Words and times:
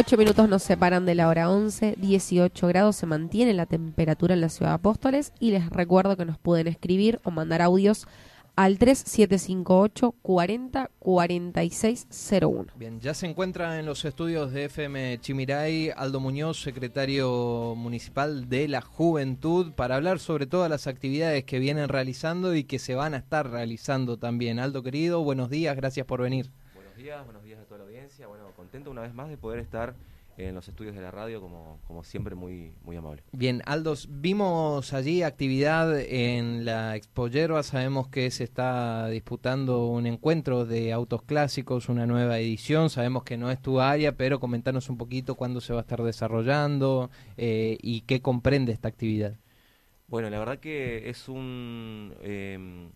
8 0.00 0.16
minutos 0.16 0.48
nos 0.48 0.62
separan 0.62 1.04
de 1.04 1.14
la 1.14 1.28
hora 1.28 1.50
11, 1.50 1.96
18 1.98 2.68
grados 2.68 2.96
se 2.96 3.04
mantiene 3.04 3.52
la 3.52 3.66
temperatura 3.66 4.32
en 4.32 4.40
la 4.40 4.48
ciudad 4.48 4.70
de 4.70 4.76
Apóstoles 4.76 5.34
y 5.38 5.50
les 5.50 5.68
recuerdo 5.68 6.16
que 6.16 6.24
nos 6.24 6.38
pueden 6.38 6.68
escribir 6.68 7.20
o 7.22 7.30
mandar 7.30 7.60
audios 7.60 8.08
al 8.56 8.78
3758 8.78 10.14
40 10.22 10.90
4601. 10.98 12.72
Bien, 12.76 12.98
ya 12.98 13.12
se 13.12 13.26
encuentra 13.26 13.78
en 13.78 13.84
los 13.84 14.06
estudios 14.06 14.52
de 14.52 14.64
FM 14.64 15.20
Chimiray 15.20 15.90
Aldo 15.94 16.18
Muñoz, 16.18 16.62
secretario 16.62 17.74
municipal 17.76 18.48
de 18.48 18.68
la 18.68 18.80
Juventud, 18.80 19.72
para 19.72 19.96
hablar 19.96 20.18
sobre 20.18 20.46
todas 20.46 20.70
las 20.70 20.86
actividades 20.86 21.44
que 21.44 21.58
vienen 21.58 21.90
realizando 21.90 22.54
y 22.54 22.64
que 22.64 22.78
se 22.78 22.94
van 22.94 23.12
a 23.12 23.18
estar 23.18 23.50
realizando 23.50 24.16
también. 24.16 24.60
Aldo 24.60 24.82
querido, 24.82 25.22
buenos 25.22 25.50
días, 25.50 25.76
gracias 25.76 26.06
por 26.06 26.22
venir. 26.22 26.50
Buenos 26.72 26.96
días, 26.96 27.22
buenos 27.22 27.39
toda 27.70 27.78
la 27.78 27.84
audiencia. 27.84 28.26
Bueno, 28.26 28.50
contento 28.56 28.90
una 28.90 29.02
vez 29.02 29.14
más 29.14 29.28
de 29.28 29.36
poder 29.36 29.60
estar 29.60 29.94
en 30.36 30.56
los 30.56 30.66
estudios 30.66 30.96
de 30.96 31.02
la 31.02 31.12
radio, 31.12 31.40
como, 31.40 31.78
como 31.86 32.02
siempre, 32.02 32.34
muy, 32.34 32.72
muy 32.82 32.96
amable. 32.96 33.22
Bien, 33.30 33.62
Aldos, 33.64 34.08
vimos 34.10 34.92
allí 34.92 35.22
actividad 35.22 36.00
en 36.00 36.64
la 36.64 36.96
Expo 36.96 37.28
Yerba, 37.28 37.62
sabemos 37.62 38.08
que 38.08 38.28
se 38.32 38.42
está 38.42 39.06
disputando 39.08 39.86
un 39.86 40.06
encuentro 40.06 40.66
de 40.66 40.92
autos 40.92 41.22
clásicos, 41.22 41.88
una 41.88 42.06
nueva 42.06 42.40
edición, 42.40 42.90
sabemos 42.90 43.22
que 43.22 43.36
no 43.36 43.52
es 43.52 43.62
tu 43.62 43.80
área, 43.80 44.16
pero 44.16 44.40
comentanos 44.40 44.88
un 44.88 44.96
poquito 44.96 45.36
cuándo 45.36 45.60
se 45.60 45.72
va 45.72 45.78
a 45.78 45.82
estar 45.82 46.02
desarrollando 46.02 47.08
eh, 47.36 47.78
y 47.82 48.00
qué 48.00 48.20
comprende 48.20 48.72
esta 48.72 48.88
actividad. 48.88 49.36
Bueno, 50.08 50.28
la 50.28 50.40
verdad 50.40 50.58
que 50.58 51.08
es 51.08 51.28
un, 51.28 52.14
eh, 52.22 52.90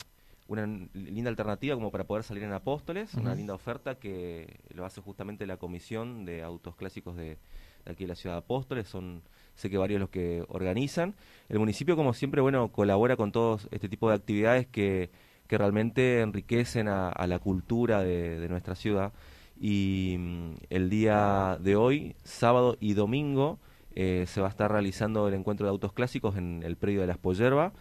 una 0.46 0.66
linda 0.66 1.30
alternativa 1.30 1.74
como 1.74 1.90
para 1.90 2.04
poder 2.04 2.22
salir 2.22 2.42
en 2.42 2.52
Apóstoles, 2.52 3.14
una 3.14 3.34
linda 3.34 3.54
oferta 3.54 3.94
que 3.94 4.60
lo 4.74 4.84
hace 4.84 5.00
justamente 5.00 5.46
la 5.46 5.56
Comisión 5.56 6.24
de 6.24 6.42
Autos 6.42 6.76
Clásicos 6.76 7.16
de, 7.16 7.38
de 7.84 7.92
aquí 7.92 8.04
de 8.04 8.08
la 8.08 8.14
ciudad 8.14 8.36
de 8.36 8.40
Apóstoles. 8.40 8.88
Son, 8.88 9.22
sé 9.54 9.70
que 9.70 9.78
varios 9.78 10.00
los 10.00 10.10
que 10.10 10.44
organizan. 10.48 11.14
El 11.48 11.58
municipio, 11.58 11.96
como 11.96 12.12
siempre, 12.12 12.42
bueno, 12.42 12.68
colabora 12.68 13.16
con 13.16 13.32
todos 13.32 13.68
este 13.70 13.88
tipo 13.88 14.08
de 14.10 14.16
actividades 14.16 14.66
que, 14.66 15.10
que 15.46 15.56
realmente 15.56 16.20
enriquecen 16.20 16.88
a, 16.88 17.08
a 17.08 17.26
la 17.26 17.38
cultura 17.38 18.02
de, 18.02 18.38
de 18.38 18.48
nuestra 18.48 18.74
ciudad. 18.74 19.12
Y 19.58 20.16
mm, 20.18 20.50
el 20.68 20.90
día 20.90 21.58
de 21.60 21.76
hoy, 21.76 22.16
sábado 22.22 22.76
y 22.80 22.92
domingo, 22.92 23.58
eh, 23.96 24.24
se 24.26 24.40
va 24.40 24.48
a 24.48 24.50
estar 24.50 24.70
realizando 24.72 25.28
el 25.28 25.34
encuentro 25.34 25.66
de 25.66 25.70
autos 25.70 25.92
clásicos 25.92 26.36
en 26.36 26.62
el 26.64 26.76
predio 26.76 27.00
de 27.00 27.06
las 27.06 27.18
Pollerba. 27.18 27.72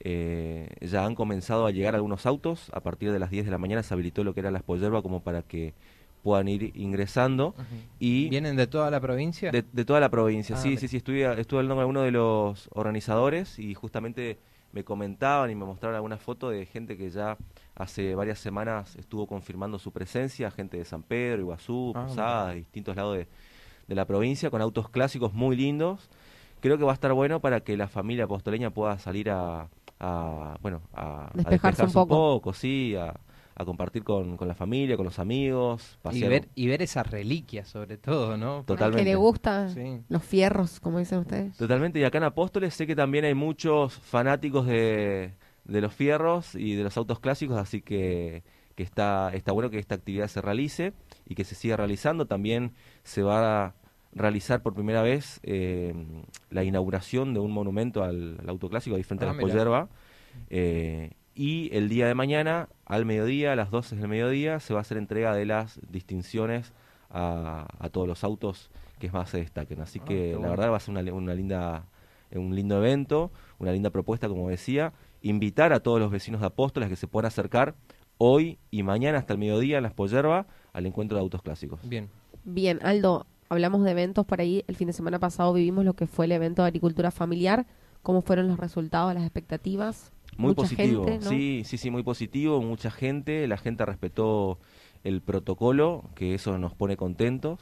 Eh, 0.00 0.68
ya 0.80 1.04
han 1.04 1.14
comenzado 1.14 1.66
a 1.66 1.70
llegar 1.70 1.94
algunos 1.94 2.26
autos. 2.26 2.70
A 2.74 2.80
partir 2.80 3.12
de 3.12 3.18
las 3.18 3.30
10 3.30 3.44
de 3.44 3.50
la 3.50 3.58
mañana 3.58 3.82
se 3.82 3.94
habilitó 3.94 4.24
lo 4.24 4.34
que 4.34 4.40
era 4.40 4.50
las 4.50 4.62
Pollerba 4.62 5.02
como 5.02 5.20
para 5.20 5.42
que 5.42 5.74
puedan 6.22 6.46
ir 6.48 6.72
ingresando. 6.76 7.54
Y 7.98 8.28
¿Vienen 8.28 8.56
de 8.56 8.66
toda 8.66 8.90
la 8.90 9.00
provincia? 9.00 9.50
de, 9.50 9.62
de 9.72 9.84
toda 9.84 9.98
la 10.00 10.08
provincia, 10.10 10.56
Ah, 10.56 10.58
sí, 10.60 10.76
sí, 10.76 10.88
sí. 10.88 10.98
Estuve, 10.98 11.40
estuve 11.40 11.60
hablando 11.60 11.74
con 11.76 11.80
alguno 11.80 12.02
de 12.02 12.12
los 12.12 12.68
organizadores 12.72 13.58
y 13.58 13.74
justamente 13.74 14.38
me 14.72 14.84
comentaban 14.84 15.50
y 15.50 15.54
me 15.54 15.64
mostraron 15.66 15.96
algunas 15.96 16.20
fotos 16.22 16.52
de 16.52 16.64
gente 16.64 16.96
que 16.96 17.10
ya 17.10 17.36
hace 17.74 18.14
varias 18.14 18.38
semanas 18.38 18.96
estuvo 18.96 19.26
confirmando 19.26 19.78
su 19.78 19.90
presencia, 19.92 20.50
gente 20.50 20.78
de 20.78 20.84
San 20.84 21.02
Pedro, 21.02 21.42
Iguazú, 21.42 21.92
Ah, 21.94 22.06
Posadas, 22.06 22.54
distintos 22.54 22.96
lados 22.96 23.16
de, 23.18 23.28
de 23.88 23.94
la 23.94 24.04
provincia, 24.06 24.50
con 24.50 24.62
autos 24.62 24.88
clásicos 24.88 25.32
muy 25.32 25.56
lindos. 25.56 26.08
Creo 26.60 26.78
que 26.78 26.84
va 26.84 26.92
a 26.92 26.94
estar 26.94 27.12
bueno 27.12 27.40
para 27.40 27.60
que 27.60 27.76
la 27.76 27.88
familia 27.88 28.24
apostoleña 28.24 28.70
pueda 28.70 28.98
salir 28.98 29.30
a, 29.30 29.68
a, 29.98 30.56
bueno, 30.62 30.80
a, 30.92 31.26
a 31.26 31.30
Despejarse 31.34 31.84
un 31.84 31.92
poco. 31.92 32.52
sí, 32.54 32.94
a, 32.96 33.18
a 33.54 33.64
compartir 33.64 34.02
con, 34.04 34.36
con 34.36 34.48
la 34.48 34.54
familia, 34.54 34.96
con 34.96 35.04
los 35.04 35.18
amigos, 35.18 35.98
Y 35.98 36.02
pasear. 36.02 36.30
ver, 36.30 36.48
y 36.54 36.68
ver 36.68 36.80
esas 36.82 37.10
reliquias, 37.10 37.68
sobre 37.68 37.98
todo, 37.98 38.36
¿no? 38.36 38.62
Totalmente. 38.64 39.04
Que 39.04 39.10
le 39.10 39.16
gusta 39.16 39.68
Sí. 39.68 40.00
los 40.08 40.22
fierros, 40.22 40.80
como 40.80 40.98
dicen 41.00 41.18
ustedes. 41.18 41.56
Totalmente, 41.56 41.98
y 41.98 42.04
acá 42.04 42.18
en 42.18 42.24
Apóstoles 42.24 42.74
sé 42.74 42.86
que 42.86 42.96
también 42.96 43.24
hay 43.24 43.34
muchos 43.34 43.94
fanáticos 43.98 44.66
de, 44.66 45.32
de 45.64 45.80
los 45.80 45.92
fierros 45.92 46.54
y 46.54 46.74
de 46.76 46.84
los 46.84 46.96
autos 46.96 47.20
clásicos, 47.20 47.58
así 47.58 47.82
que, 47.82 48.42
que 48.74 48.82
está, 48.82 49.30
está 49.34 49.52
bueno 49.52 49.70
que 49.70 49.78
esta 49.78 49.94
actividad 49.94 50.28
se 50.28 50.40
realice 50.40 50.92
y 51.26 51.34
que 51.34 51.44
se 51.44 51.54
siga 51.54 51.76
realizando. 51.76 52.26
También 52.26 52.72
se 53.04 53.22
va 53.22 53.64
a 53.66 53.74
realizar 54.14 54.62
por 54.62 54.74
primera 54.74 55.02
vez 55.02 55.40
eh, 55.42 55.94
la 56.50 56.64
inauguración 56.64 57.32
de 57.34 57.40
un 57.40 57.50
monumento 57.50 58.02
al, 58.04 58.38
al 58.40 58.48
auto 58.48 58.68
clásico 58.68 58.96
ahí 58.96 59.02
frente 59.02 59.24
Ah, 59.24 59.30
a 59.30 59.32
la. 59.34 59.40
Pollerba. 59.40 59.88
Eh, 60.50 61.10
y 61.34 61.74
el 61.74 61.88
día 61.88 62.06
de 62.06 62.14
mañana, 62.14 62.68
al 62.84 63.06
mediodía, 63.06 63.52
a 63.52 63.56
las 63.56 63.70
12 63.70 63.96
del 63.96 64.08
mediodía, 64.08 64.60
se 64.60 64.74
va 64.74 64.80
a 64.80 64.82
hacer 64.82 64.98
entrega 64.98 65.34
de 65.34 65.46
las 65.46 65.80
distinciones 65.90 66.72
a, 67.10 67.66
a 67.78 67.88
todos 67.88 68.06
los 68.06 68.22
autos 68.24 68.70
que 68.98 69.10
más 69.10 69.30
se 69.30 69.38
destaquen. 69.38 69.80
Así 69.80 69.98
Ah, 70.02 70.04
que 70.06 70.36
la 70.40 70.48
verdad 70.50 70.70
va 70.70 70.76
a 70.76 70.80
ser 70.80 70.96
una, 70.96 71.12
una 71.12 71.34
linda, 71.34 71.86
un 72.34 72.54
lindo 72.54 72.76
evento, 72.76 73.30
una 73.58 73.72
linda 73.72 73.90
propuesta, 73.90 74.28
como 74.28 74.48
decía. 74.48 74.92
Invitar 75.22 75.72
a 75.72 75.80
todos 75.80 76.00
los 76.00 76.10
vecinos 76.10 76.40
de 76.40 76.48
Apóstoles 76.48 76.88
que 76.88 76.96
se 76.96 77.06
puedan 77.06 77.26
acercar 77.28 77.76
hoy 78.24 78.58
y 78.70 78.84
mañana 78.84 79.18
hasta 79.18 79.32
el 79.32 79.40
mediodía 79.40 79.78
en 79.78 79.82
Las 79.82 79.94
Pollerba 79.94 80.46
al 80.72 80.86
encuentro 80.86 81.16
de 81.16 81.22
autos 81.22 81.42
clásicos. 81.42 81.80
Bien. 81.88 82.08
Bien, 82.44 82.78
Aldo, 82.82 83.26
hablamos 83.48 83.82
de 83.82 83.90
eventos 83.90 84.24
por 84.24 84.40
ahí. 84.40 84.64
El 84.68 84.76
fin 84.76 84.86
de 84.86 84.92
semana 84.92 85.18
pasado 85.18 85.52
vivimos 85.52 85.84
lo 85.84 85.94
que 85.94 86.06
fue 86.06 86.26
el 86.26 86.32
evento 86.32 86.62
de 86.62 86.68
agricultura 86.68 87.10
familiar. 87.10 87.66
¿Cómo 88.02 88.22
fueron 88.22 88.46
los 88.46 88.60
resultados, 88.60 89.12
las 89.12 89.24
expectativas? 89.24 90.12
Muy 90.36 90.50
Mucha 90.50 90.62
positivo, 90.62 91.04
gente, 91.04 91.24
¿no? 91.24 91.30
sí, 91.30 91.62
sí, 91.64 91.76
sí, 91.76 91.90
muy 91.90 92.04
positivo, 92.04 92.62
mucha 92.62 92.92
gente, 92.92 93.46
la 93.48 93.56
gente 93.56 93.84
respetó 93.84 94.58
el 95.02 95.20
protocolo, 95.20 96.04
que 96.14 96.34
eso 96.34 96.56
nos 96.58 96.74
pone 96.74 96.96
contentos. 96.96 97.58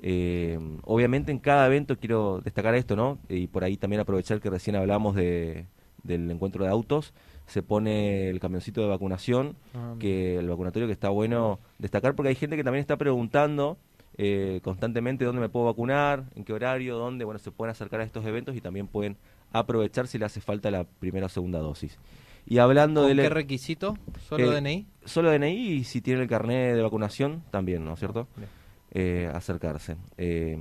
Eh, 0.00 0.58
obviamente 0.84 1.32
en 1.32 1.38
cada 1.38 1.66
evento 1.66 1.98
quiero 1.98 2.40
destacar 2.42 2.74
esto, 2.74 2.96
¿no? 2.96 3.18
Y 3.28 3.48
por 3.48 3.62
ahí 3.62 3.76
también 3.76 4.00
aprovechar 4.00 4.40
que 4.40 4.48
recién 4.48 4.74
hablamos 4.74 5.14
de, 5.14 5.66
del 6.02 6.30
encuentro 6.30 6.64
de 6.64 6.70
autos, 6.70 7.12
se 7.48 7.62
pone 7.62 8.28
el 8.30 8.38
camioncito 8.38 8.80
de 8.82 8.86
vacunación, 8.86 9.56
Ah, 9.74 9.94
que 9.98 10.36
el 10.36 10.48
vacunatorio 10.48 10.86
que 10.86 10.92
está 10.92 11.08
bueno 11.08 11.58
destacar 11.78 12.14
porque 12.14 12.28
hay 12.28 12.34
gente 12.36 12.56
que 12.56 12.62
también 12.62 12.80
está 12.80 12.96
preguntando 12.96 13.76
eh, 14.16 14.60
constantemente 14.62 15.24
dónde 15.24 15.40
me 15.40 15.48
puedo 15.48 15.66
vacunar, 15.66 16.24
en 16.36 16.44
qué 16.44 16.52
horario, 16.52 16.96
dónde, 16.96 17.24
bueno, 17.24 17.38
se 17.38 17.50
pueden 17.50 17.70
acercar 17.72 18.00
a 18.00 18.04
estos 18.04 18.24
eventos 18.26 18.54
y 18.56 18.60
también 18.60 18.86
pueden 18.86 19.16
aprovechar 19.52 20.06
si 20.08 20.18
le 20.18 20.24
hace 20.26 20.40
falta 20.40 20.70
la 20.70 20.84
primera 20.84 21.26
o 21.26 21.28
segunda 21.28 21.58
dosis. 21.58 21.98
Y 22.46 22.58
hablando 22.58 23.02
¿Con 23.02 23.08
del 23.10 23.20
qué 23.20 23.28
requisito? 23.28 23.96
¿Solo 24.28 24.52
Eh, 24.52 24.60
DNI? 24.60 24.86
solo 25.04 25.30
DNI 25.30 25.54
y 25.72 25.84
si 25.84 26.00
tiene 26.00 26.22
el 26.22 26.28
carnet 26.28 26.74
de 26.76 26.82
vacunación 26.82 27.42
también, 27.50 27.84
¿no 27.84 27.92
es 27.94 27.98
cierto? 27.98 28.26
Bien. 28.36 28.48
Eh, 28.90 29.30
acercarse. 29.32 29.96
Eh, 30.16 30.58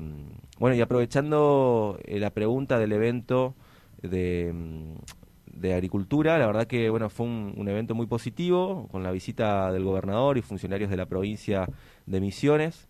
bueno, 0.59 0.75
y 0.75 0.81
aprovechando 0.81 1.97
la 2.07 2.29
pregunta 2.31 2.77
del 2.77 2.91
evento 2.91 3.55
de, 4.01 4.51
mm, 4.53 4.93
de 5.59 5.73
agricultura, 5.73 6.37
la 6.37 6.47
verdad 6.47 6.67
que 6.67 6.89
bueno 6.89 7.09
fue 7.09 7.25
un, 7.25 7.67
evento 7.67 7.95
muy 7.95 8.07
positivo, 8.07 8.87
con 8.91 9.03
la 9.03 9.11
visita 9.11 9.71
del 9.71 9.83
gobernador 9.83 10.37
y 10.37 10.41
funcionarios 10.41 10.89
de 10.89 10.97
la 10.97 11.05
provincia 11.05 11.67
de 12.05 12.21
Misiones. 12.21 12.87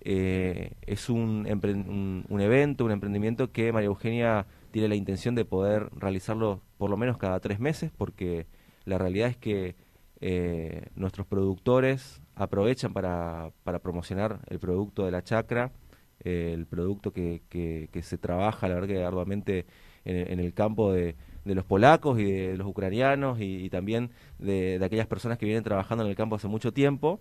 Eh, 0.00 0.72
es 0.86 1.08
un, 1.08 1.46
un, 1.50 2.24
un 2.28 2.40
evento, 2.40 2.84
un 2.84 2.92
emprendimiento 2.92 3.52
que 3.52 3.72
María 3.72 3.88
Eugenia 3.88 4.46
tiene 4.70 4.88
la 4.88 4.94
intención 4.94 5.34
de 5.34 5.44
poder 5.44 5.88
realizarlo 5.96 6.62
por 6.76 6.90
lo 6.90 6.96
menos 6.96 7.18
cada 7.18 7.40
tres 7.40 7.58
meses, 7.60 7.90
porque 7.96 8.46
la 8.84 8.98
realidad 8.98 9.28
es 9.28 9.36
que 9.36 9.76
eh, 10.20 10.86
nuestros 10.96 11.26
productores 11.26 12.20
aprovechan 12.34 12.92
para, 12.92 13.52
para 13.64 13.78
promocionar 13.78 14.40
el 14.48 14.58
producto 14.58 15.04
de 15.04 15.10
la 15.12 15.22
chacra, 15.22 15.72
eh, 16.20 16.52
el 16.54 16.66
producto 16.66 17.12
que, 17.12 17.42
que, 17.48 17.88
que 17.92 18.02
se 18.02 18.18
trabaja, 18.18 18.68
la 18.68 18.74
verdad 18.74 18.88
que 18.88 19.04
arduamente 19.04 19.66
en, 20.08 20.40
el 20.40 20.52
campo 20.54 20.92
de, 20.92 21.14
los 21.44 21.64
polacos 21.64 22.18
y 22.18 22.24
de 22.24 22.56
los 22.56 22.66
ucranianos 22.66 23.38
y, 23.40 23.68
también 23.70 24.10
de, 24.38 24.80
aquellas 24.82 25.06
personas 25.06 25.38
que 25.38 25.46
vienen 25.46 25.64
trabajando 25.64 26.04
en 26.04 26.10
el 26.10 26.16
campo 26.16 26.36
hace 26.36 26.48
mucho 26.48 26.72
tiempo 26.72 27.20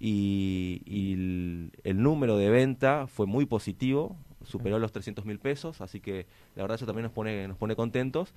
y, 0.00 1.70
el, 1.84 2.02
número 2.02 2.36
de 2.36 2.50
venta 2.50 3.06
fue 3.06 3.26
muy 3.26 3.46
positivo, 3.46 4.16
superó 4.44 4.78
los 4.78 4.92
300 4.92 5.24
mil 5.24 5.38
pesos, 5.38 5.80
así 5.80 6.00
que 6.00 6.26
la 6.54 6.62
verdad 6.62 6.76
eso 6.76 6.86
también 6.86 7.04
nos 7.04 7.12
pone, 7.12 7.48
nos 7.48 7.56
pone 7.56 7.74
contentos. 7.74 8.32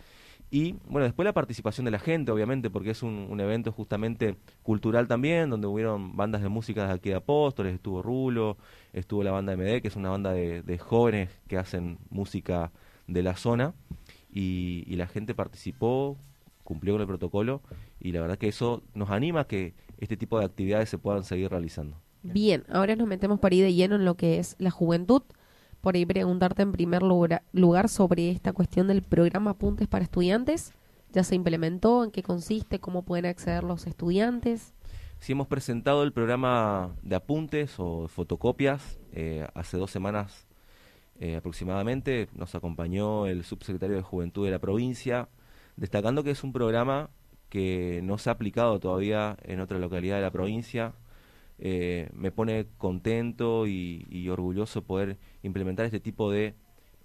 Y 0.50 0.74
bueno, 0.90 1.06
después 1.06 1.24
la 1.24 1.34
participación 1.34 1.86
de 1.86 1.92
la 1.92 2.00
gente, 2.00 2.32
obviamente, 2.32 2.70
porque 2.70 2.90
es 2.90 3.04
un, 3.04 3.40
evento 3.40 3.72
justamente 3.72 4.36
cultural 4.64 5.08
también, 5.08 5.50
donde 5.50 5.68
hubieron 5.68 6.18
bandas 6.18 6.42
de 6.42 6.50
música 6.50 6.88
de 6.88 6.94
aquí 6.94 7.10
de 7.10 7.16
Apóstoles, 7.16 7.74
estuvo 7.74 8.02
Rulo, 8.02 8.58
estuvo 8.92 9.24
la 9.24 9.32
banda 9.32 9.56
MD, 9.56 9.82
que 9.82 9.88
es 9.88 9.96
una 9.96 10.10
banda 10.10 10.34
de 10.34 10.78
jóvenes 10.80 11.30
que 11.48 11.58
hacen 11.58 12.00
música 12.10 12.72
de 13.08 13.24
la 13.24 13.36
zona, 13.36 13.74
y, 14.32 14.84
y 14.88 14.96
la 14.96 15.08
gente 15.08 15.34
participó, 15.34 16.18
cumplió 16.64 16.94
con 16.94 17.02
el 17.02 17.08
protocolo, 17.08 17.62
y 18.00 18.12
la 18.12 18.22
verdad 18.22 18.38
que 18.38 18.48
eso 18.48 18.84
nos 18.94 19.10
anima 19.10 19.42
a 19.42 19.48
que 19.48 19.74
este 19.98 20.18
tipo 20.18 20.40
de 20.40 20.46
actividades 20.46 20.90
se 20.90 20.98
puedan 20.98 21.24
seguir 21.24 21.50
realizando. 21.50 21.98
Bien, 22.24 22.64
ahora 22.70 22.96
nos 22.96 23.08
metemos 23.08 23.40
por 23.40 23.52
ahí 23.52 23.62
de 23.62 23.74
lleno 23.74 23.96
en 23.96 24.06
lo 24.06 24.16
que 24.16 24.38
es 24.40 24.56
la 24.60 24.72
juventud. 24.72 25.24
Por 25.82 25.96
ahí 25.96 26.06
preguntarte 26.06 26.62
en 26.62 26.72
primer 26.72 27.02
lugar, 27.02 27.44
lugar 27.52 27.90
sobre 27.90 28.30
esta 28.30 28.54
cuestión 28.54 28.88
del 28.88 29.02
programa 29.02 29.52
Apuntes 29.52 29.88
para 29.88 30.04
Estudiantes. 30.04 30.74
¿Ya 31.12 31.24
se 31.24 31.36
implementó? 31.36 32.04
¿En 32.04 32.12
qué 32.12 32.22
consiste? 32.22 32.80
¿Cómo 32.80 33.04
pueden 33.04 33.26
acceder 33.26 33.64
los 33.64 33.88
estudiantes? 33.88 34.74
Sí, 35.20 35.34
hemos 35.34 35.48
presentado 35.48 36.04
el 36.04 36.14
programa 36.14 36.96
de 37.02 37.16
apuntes 37.16 37.76
o 37.80 38.08
fotocopias 38.08 39.00
eh, 39.12 39.48
hace 39.54 39.78
dos 39.78 39.92
semanas 39.92 40.48
eh, 41.22 41.36
aproximadamente. 41.36 42.30
Nos 42.34 42.56
acompañó 42.56 43.28
el 43.28 43.44
subsecretario 43.44 43.96
de 43.96 44.02
Juventud 44.02 44.44
de 44.44 44.50
la 44.50 44.58
provincia, 44.58 45.30
destacando 45.78 46.24
que 46.24 46.32
es 46.32 46.44
un 46.44 46.52
programa 46.52 47.12
que 47.48 48.02
no 48.04 48.18
se 48.18 48.32
ha 48.32 48.34
aplicado 48.34 48.80
todavía 48.80 49.38
en 49.44 49.60
otra 49.60 49.78
localidad 49.78 50.16
de 50.16 50.24
la 50.24 50.32
provincia. 50.32 50.96
Eh, 51.60 52.10
me 52.14 52.32
pone 52.32 52.66
contento 52.80 53.68
y, 53.68 54.28
orgulloso 54.30 54.84
poder 54.84 55.20
implementar 55.44 55.86
este 55.86 56.00
tipo 56.00 56.32
de 56.32 56.56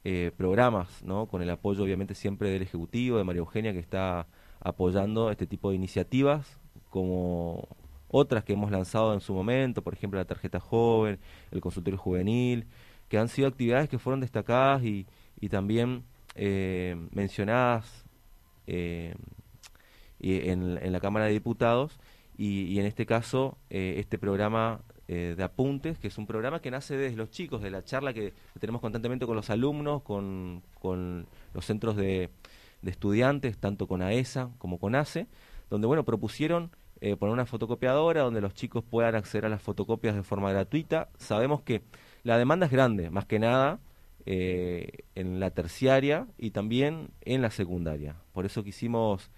eh, 0.04 0.32
programas, 0.34 1.02
¿no? 1.04 1.26
con 1.26 1.42
el 1.42 1.50
apoyo 1.50 1.84
obviamente 1.84 2.14
siempre 2.14 2.48
del 2.48 2.62
Ejecutivo, 2.62 3.18
de 3.18 3.24
María 3.24 3.40
Eugenia, 3.40 3.74
que 3.74 3.80
está 3.80 4.28
apoyando 4.60 5.30
este 5.30 5.46
tipo 5.46 5.68
de 5.68 5.76
iniciativas, 5.76 6.58
como 6.88 7.68
otras 8.08 8.44
que 8.44 8.54
hemos 8.54 8.70
lanzado 8.70 9.12
en 9.12 9.20
su 9.20 9.34
momento, 9.34 9.82
por 9.82 9.92
ejemplo 9.92 10.18
la 10.18 10.24
tarjeta 10.24 10.58
joven, 10.58 11.18
el 11.50 11.60
consultorio 11.60 11.98
juvenil, 11.98 12.66
que 13.08 13.18
han 13.18 13.28
sido 13.28 13.48
actividades 13.48 13.88
que 13.88 13.98
fueron 13.98 14.20
destacadas 14.20 14.82
y, 14.82 15.06
y 15.40 15.48
también 15.48 16.04
eh, 16.34 16.96
mencionadas 17.12 18.04
eh, 18.66 19.14
y 20.18 20.48
en, 20.50 20.78
en 20.82 20.92
la 20.92 21.00
Cámara 21.00 21.26
de 21.26 21.32
Diputados 21.32 21.98
y, 22.36 22.64
y 22.64 22.78
en 22.78 22.86
este 22.86 23.06
caso 23.06 23.58
eh, 23.70 23.94
este 23.98 24.18
programa 24.18 24.80
de 25.08 25.40
apuntes, 25.40 26.00
que 26.00 26.08
es 26.08 26.18
un 26.18 26.26
programa 26.26 26.60
que 26.60 26.68
nace 26.68 26.96
desde 26.96 27.16
los 27.16 27.30
chicos, 27.30 27.62
de 27.62 27.70
la 27.70 27.84
charla 27.84 28.12
que 28.12 28.34
tenemos 28.58 28.80
constantemente 28.80 29.24
con 29.24 29.36
los 29.36 29.50
alumnos, 29.50 30.02
con, 30.02 30.64
con 30.80 31.28
los 31.54 31.64
centros 31.64 31.94
de, 31.94 32.30
de 32.82 32.90
estudiantes, 32.90 33.56
tanto 33.56 33.86
con 33.86 34.02
AESA 34.02 34.50
como 34.58 34.80
con 34.80 34.96
ACE, 34.96 35.28
donde 35.70 35.86
bueno 35.86 36.04
propusieron 36.04 36.72
poner 37.20 37.32
una 37.32 37.46
fotocopiadora 37.46 38.22
donde 38.22 38.40
los 38.40 38.54
chicos 38.54 38.82
puedan 38.82 39.14
acceder 39.14 39.46
a 39.46 39.48
las 39.48 39.62
fotocopias 39.62 40.16
de 40.16 40.24
forma 40.24 40.50
gratuita. 40.50 41.08
Sabemos 41.18 41.62
que 41.62 41.82
la 42.26 42.38
demanda 42.38 42.66
es 42.66 42.72
grande, 42.72 43.08
más 43.08 43.24
que 43.24 43.38
nada 43.38 43.78
eh, 44.26 45.04
en 45.14 45.38
la 45.38 45.50
terciaria 45.52 46.26
y 46.36 46.50
también 46.50 47.10
en 47.20 47.40
la 47.40 47.50
secundaria. 47.50 48.16
Por 48.32 48.44
eso 48.44 48.64
quisimos, 48.64 49.30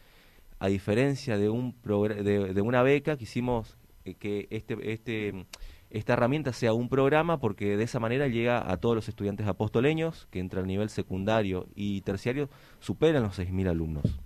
a 0.59 0.69
diferencia 0.69 1.37
de, 1.37 1.51
un 1.51 1.77
de 1.83 2.63
una 2.63 2.83
beca, 2.83 3.19
quisimos 3.19 3.77
eh, 4.07 4.15
que 4.15 4.49
este, 4.51 4.91
este, 4.91 5.47
esta 5.91 6.15
herramienta 6.15 6.55
sea 6.55 6.73
un 6.73 6.89
programa 6.89 7.39
porque 7.39 7.77
de 7.77 7.85
esa 7.85 8.01
manera 8.01 8.27
llega 8.27 8.71
a 8.73 8.79
todos 8.79 8.95
los 8.95 9.09
estudiantes 9.11 9.47
apostoleños 9.47 10.27
que 10.31 10.41
entre 10.41 10.61
el 10.61 10.67
nivel 10.67 10.89
secundario 10.89 11.69
y 11.75 12.01
terciario 12.01 12.49
superan 12.81 13.23
los 13.23 13.39
6.000 13.39 13.69
alumnos. 13.69 14.19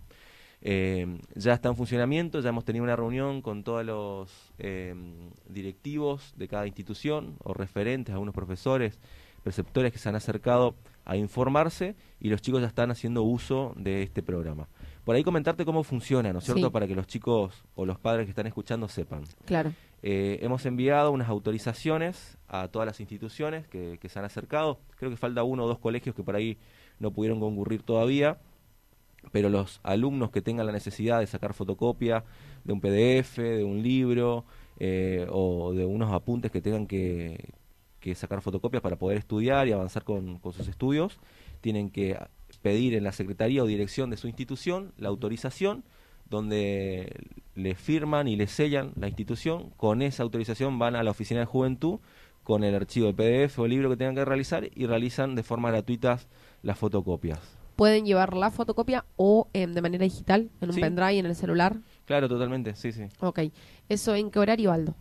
Eh, 0.64 1.18
ya 1.34 1.54
está 1.54 1.68
en 1.68 1.76
funcionamiento, 1.76 2.40
ya 2.40 2.50
hemos 2.50 2.64
tenido 2.64 2.84
una 2.84 2.94
reunión 2.94 3.42
con 3.42 3.64
todos 3.64 3.84
los 3.84 4.52
eh, 4.58 4.94
directivos 5.48 6.34
de 6.36 6.46
cada 6.46 6.66
institución 6.66 7.34
o 7.42 7.52
referentes, 7.52 8.12
algunos 8.12 8.34
profesores, 8.34 9.00
preceptores 9.42 9.92
que 9.92 9.98
se 9.98 10.08
han 10.08 10.14
acercado 10.14 10.76
a 11.04 11.16
informarse 11.16 11.96
y 12.20 12.28
los 12.28 12.40
chicos 12.40 12.60
ya 12.60 12.68
están 12.68 12.92
haciendo 12.92 13.24
uso 13.24 13.74
de 13.76 14.02
este 14.02 14.22
programa. 14.22 14.68
Por 15.04 15.16
ahí 15.16 15.24
comentarte 15.24 15.64
cómo 15.64 15.82
funciona, 15.82 16.32
¿no 16.32 16.38
es 16.38 16.44
cierto? 16.44 16.66
Sí. 16.66 16.72
Para 16.72 16.86
que 16.86 16.94
los 16.94 17.08
chicos 17.08 17.64
o 17.74 17.84
los 17.84 17.98
padres 17.98 18.26
que 18.26 18.30
están 18.30 18.46
escuchando 18.46 18.86
sepan. 18.86 19.24
Claro. 19.44 19.72
Eh, 20.04 20.38
hemos 20.42 20.64
enviado 20.64 21.10
unas 21.10 21.28
autorizaciones 21.28 22.38
a 22.46 22.68
todas 22.68 22.86
las 22.86 23.00
instituciones 23.00 23.66
que, 23.66 23.98
que 24.00 24.08
se 24.08 24.20
han 24.20 24.24
acercado. 24.24 24.78
Creo 24.96 25.10
que 25.10 25.16
falta 25.16 25.42
uno 25.42 25.64
o 25.64 25.68
dos 25.68 25.80
colegios 25.80 26.14
que 26.14 26.22
por 26.22 26.36
ahí 26.36 26.56
no 27.00 27.10
pudieron 27.10 27.40
concurrir 27.40 27.82
todavía, 27.82 28.38
pero 29.30 29.48
los 29.48 29.80
alumnos 29.82 30.30
que 30.30 30.42
tengan 30.42 30.66
la 30.66 30.72
necesidad 30.72 31.20
de 31.20 31.26
sacar 31.26 31.54
fotocopia 31.54 32.24
de 32.64 32.72
un 32.72 32.80
PDF, 32.80 33.38
de 33.38 33.64
un 33.64 33.82
libro 33.82 34.44
eh, 34.78 35.26
o 35.30 35.72
de 35.72 35.84
unos 35.84 36.12
apuntes 36.12 36.50
que 36.50 36.60
tengan 36.60 36.86
que, 36.86 37.52
sacar 38.14 38.42
fotocopias 38.42 38.82
para 38.82 38.96
poder 38.96 39.18
estudiar 39.18 39.68
y 39.68 39.72
avanzar 39.72 40.02
con, 40.02 40.38
con 40.38 40.52
sus 40.52 40.66
estudios, 40.66 41.20
tienen 41.60 41.88
que 41.88 42.18
pedir 42.60 42.94
en 42.94 43.04
la 43.04 43.12
secretaría 43.12 43.62
o 43.62 43.66
dirección 43.66 44.10
de 44.10 44.16
su 44.16 44.26
institución 44.26 44.92
la 44.98 45.08
autorización 45.08 45.84
donde 46.28 47.14
le 47.54 47.74
firman 47.74 48.26
y 48.26 48.36
le 48.36 48.46
sellan 48.48 48.92
la 48.96 49.06
institución. 49.06 49.70
Con 49.76 50.02
esa 50.02 50.22
autorización 50.22 50.78
van 50.78 50.96
a 50.96 51.02
la 51.02 51.10
oficina 51.10 51.40
de 51.40 51.46
juventud 51.46 52.00
con 52.42 52.64
el 52.64 52.74
archivo 52.74 53.12
de 53.12 53.14
PDF 53.14 53.58
o 53.58 53.68
libro 53.68 53.88
que 53.90 53.96
tengan 53.96 54.16
que 54.16 54.24
realizar 54.24 54.68
y 54.74 54.86
realizan 54.86 55.34
de 55.36 55.42
forma 55.42 55.70
gratuita 55.70 56.18
las 56.62 56.78
fotocopias. 56.78 57.61
Pueden 57.76 58.04
llevar 58.04 58.34
la 58.36 58.50
fotocopia 58.50 59.04
o 59.16 59.48
em, 59.52 59.72
de 59.72 59.82
manera 59.82 60.04
digital, 60.04 60.50
en 60.60 60.68
un 60.68 60.74
Sí. 60.74 60.80
pendrive, 60.80 61.18
en 61.18 61.26
el 61.26 61.34
celular. 61.34 61.76
Claro, 62.04 62.28
totalmente, 62.28 62.74
sí, 62.74 62.92
sí. 62.92 63.04
Ok. 63.20 63.40
¿Eso 63.88 64.14
en 64.14 64.30
qué 64.30 64.38
horario, 64.38 64.72
Aldo? 64.72 64.94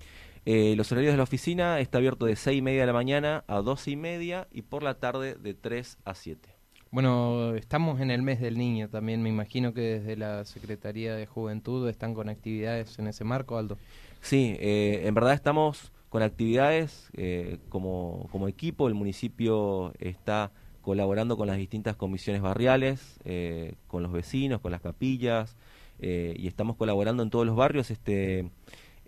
Eh, 0.46 0.74
los 0.76 0.92
horarios 0.92 1.14
de 1.14 1.18
la 1.18 1.24
oficina 1.24 1.80
está 1.80 2.00
abierto 2.00 2.26
de 2.26 2.36
6 2.36 2.58
y 2.58 2.62
media 2.62 2.82
de 2.82 2.88
la 2.88 2.94
mañana 2.94 3.44
a 3.48 3.62
12 3.62 3.92
y 3.92 3.96
media 3.96 4.48
y 4.52 4.64
por 4.64 4.82
la 4.82 4.96
tarde 4.96 5.36
de 5.36 5.54
3 5.54 5.98
a 6.04 6.16
7. 6.16 6.50
Bueno, 6.90 7.56
estamos 7.56 8.02
en 8.02 8.12
el 8.12 8.22
mes 8.22 8.42
del 8.42 8.58
niño 8.58 8.90
también. 8.90 9.22
Me 9.22 9.30
imagino 9.30 9.74
que 9.74 9.82
desde 10.00 10.18
la 10.18 10.44
Secretaría 10.46 11.16
de 11.16 11.26
Juventud 11.26 11.88
están 11.88 12.14
con 12.14 12.28
actividades 12.28 12.98
en 13.00 13.08
ese 13.08 13.24
marco, 13.24 13.58
Aldo. 13.58 13.78
Sí, 14.20 14.58
eh, 14.60 15.04
en 15.06 15.14
verdad 15.14 15.34
estamos 15.34 15.92
con 16.10 16.22
actividades 16.22 17.10
eh, 17.14 17.60
como, 17.70 18.28
como 18.32 18.48
equipo. 18.50 18.88
El 18.90 18.94
municipio 18.96 19.94
está 20.00 20.52
colaborando 20.82 21.38
con 21.38 21.48
las 21.48 21.58
distintas 21.58 21.96
comisiones 21.96 22.42
barriales, 22.42 23.20
eh, 23.24 23.76
con 23.88 24.04
los 24.04 24.12
vecinos, 24.12 24.62
con 24.62 24.72
las 24.72 24.82
capillas, 24.82 25.56
eh, 26.00 26.36
y 26.38 26.48
estamos 26.48 26.76
colaborando 26.76 27.24
en 27.24 27.30
todos 27.30 27.46
los 27.46 27.56
barrios. 27.56 27.92
Este 27.92 28.50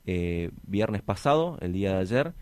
eh, 0.05 0.51
viernes 0.67 1.01
pasado, 1.01 1.57
el 1.61 1.73
día 1.73 1.93
de 1.93 1.99
ayer, 1.99 2.33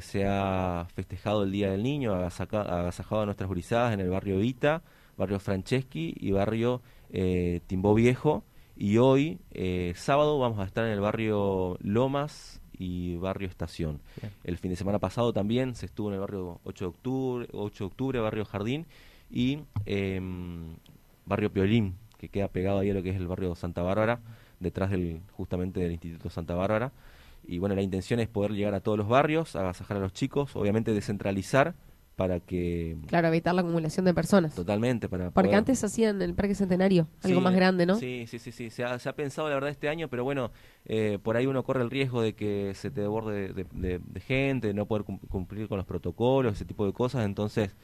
se 0.00 0.24
ha 0.26 0.86
festejado 0.94 1.42
el 1.42 1.52
Día 1.52 1.70
del 1.70 1.82
Niño, 1.82 2.14
agasaca- 2.14 2.62
agasajado 2.62 3.26
nuestras 3.26 3.50
brisadas 3.50 3.92
en 3.92 4.00
el 4.00 4.08
barrio 4.08 4.38
Vita, 4.38 4.82
barrio 5.18 5.38
Franceschi 5.40 6.14
y 6.18 6.30
barrio 6.32 6.80
Timbó 7.66 7.94
Viejo. 7.94 8.44
Y 8.76 8.96
hoy, 8.96 9.40
sábado, 9.94 10.38
vamos 10.38 10.58
a 10.60 10.64
estar 10.64 10.86
en 10.86 10.92
el 10.92 11.00
barrio 11.00 11.76
Lomas 11.82 12.57
y 12.78 13.16
barrio 13.16 13.48
Estación. 13.48 14.00
Bien. 14.20 14.32
El 14.44 14.58
fin 14.58 14.70
de 14.70 14.76
semana 14.76 14.98
pasado 14.98 15.32
también 15.32 15.74
se 15.74 15.86
estuvo 15.86 16.08
en 16.08 16.14
el 16.14 16.20
barrio 16.20 16.60
8 16.64 16.84
de 16.84 16.88
octubre, 16.88 17.48
8 17.52 17.84
de 17.84 17.86
octubre 17.86 18.20
barrio 18.20 18.44
Jardín 18.44 18.86
y 19.30 19.60
em, 19.86 20.76
barrio 21.26 21.52
Piolín, 21.52 21.94
que 22.18 22.28
queda 22.28 22.48
pegado 22.48 22.78
ahí 22.78 22.90
a 22.90 22.94
lo 22.94 23.02
que 23.02 23.10
es 23.10 23.16
el 23.16 23.26
barrio 23.26 23.54
Santa 23.54 23.82
Bárbara, 23.82 24.20
detrás 24.60 24.90
del 24.90 25.20
justamente 25.32 25.80
del 25.80 25.92
Instituto 25.92 26.30
Santa 26.30 26.54
Bárbara. 26.54 26.92
Y 27.46 27.58
bueno, 27.58 27.74
la 27.74 27.82
intención 27.82 28.20
es 28.20 28.28
poder 28.28 28.52
llegar 28.52 28.74
a 28.74 28.80
todos 28.80 28.98
los 28.98 29.08
barrios, 29.08 29.56
agasajar 29.56 29.96
a 29.96 30.00
los 30.00 30.12
chicos, 30.12 30.54
obviamente 30.56 30.92
descentralizar 30.92 31.74
para 32.18 32.40
que 32.40 32.96
Claro, 33.06 33.28
evitar 33.28 33.54
la 33.54 33.60
acumulación 33.60 34.04
de 34.04 34.12
personas. 34.12 34.52
totalmente 34.52 35.08
para 35.08 35.30
Porque 35.30 35.50
poder- 35.50 35.58
antes 35.58 35.84
hacían 35.84 36.20
el 36.20 36.34
Parque 36.34 36.56
Centenario, 36.56 37.06
algo 37.22 37.40
más 37.40 37.54
grande, 37.54 37.86
¿no? 37.86 37.94
Sí, 37.94 38.24
sí, 38.26 38.40
sí, 38.40 38.50
sí. 38.50 38.70
Se 38.70 38.82
ha, 38.82 38.98
se 38.98 39.08
ha 39.08 39.14
pensado 39.14 39.48
la 39.48 39.54
verdad 39.54 39.70
este 39.70 39.88
año, 39.88 40.08
pero 40.08 40.24
bueno, 40.24 40.50
eh, 40.84 41.20
por 41.22 41.36
ahí 41.36 41.46
uno 41.46 41.62
corre 41.62 41.82
el 41.84 41.90
riesgo 41.90 42.20
de 42.20 42.34
que 42.34 42.72
se 42.74 42.90
te 42.90 43.02
desborde 43.02 43.52
de, 43.52 43.64
de- 43.70 44.00
de 44.04 44.20
gente, 44.20 44.66
de 44.66 44.74
no 44.74 44.86
poder 44.86 45.04
cum- 45.04 45.20
cumplir 45.28 45.68
con 45.68 45.76
los 45.76 45.86
protocolos, 45.86 46.54
ese 46.54 46.64
tipo 46.64 46.84
de 46.86 46.92
cosas. 46.92 47.24
Entonces, 47.24 47.76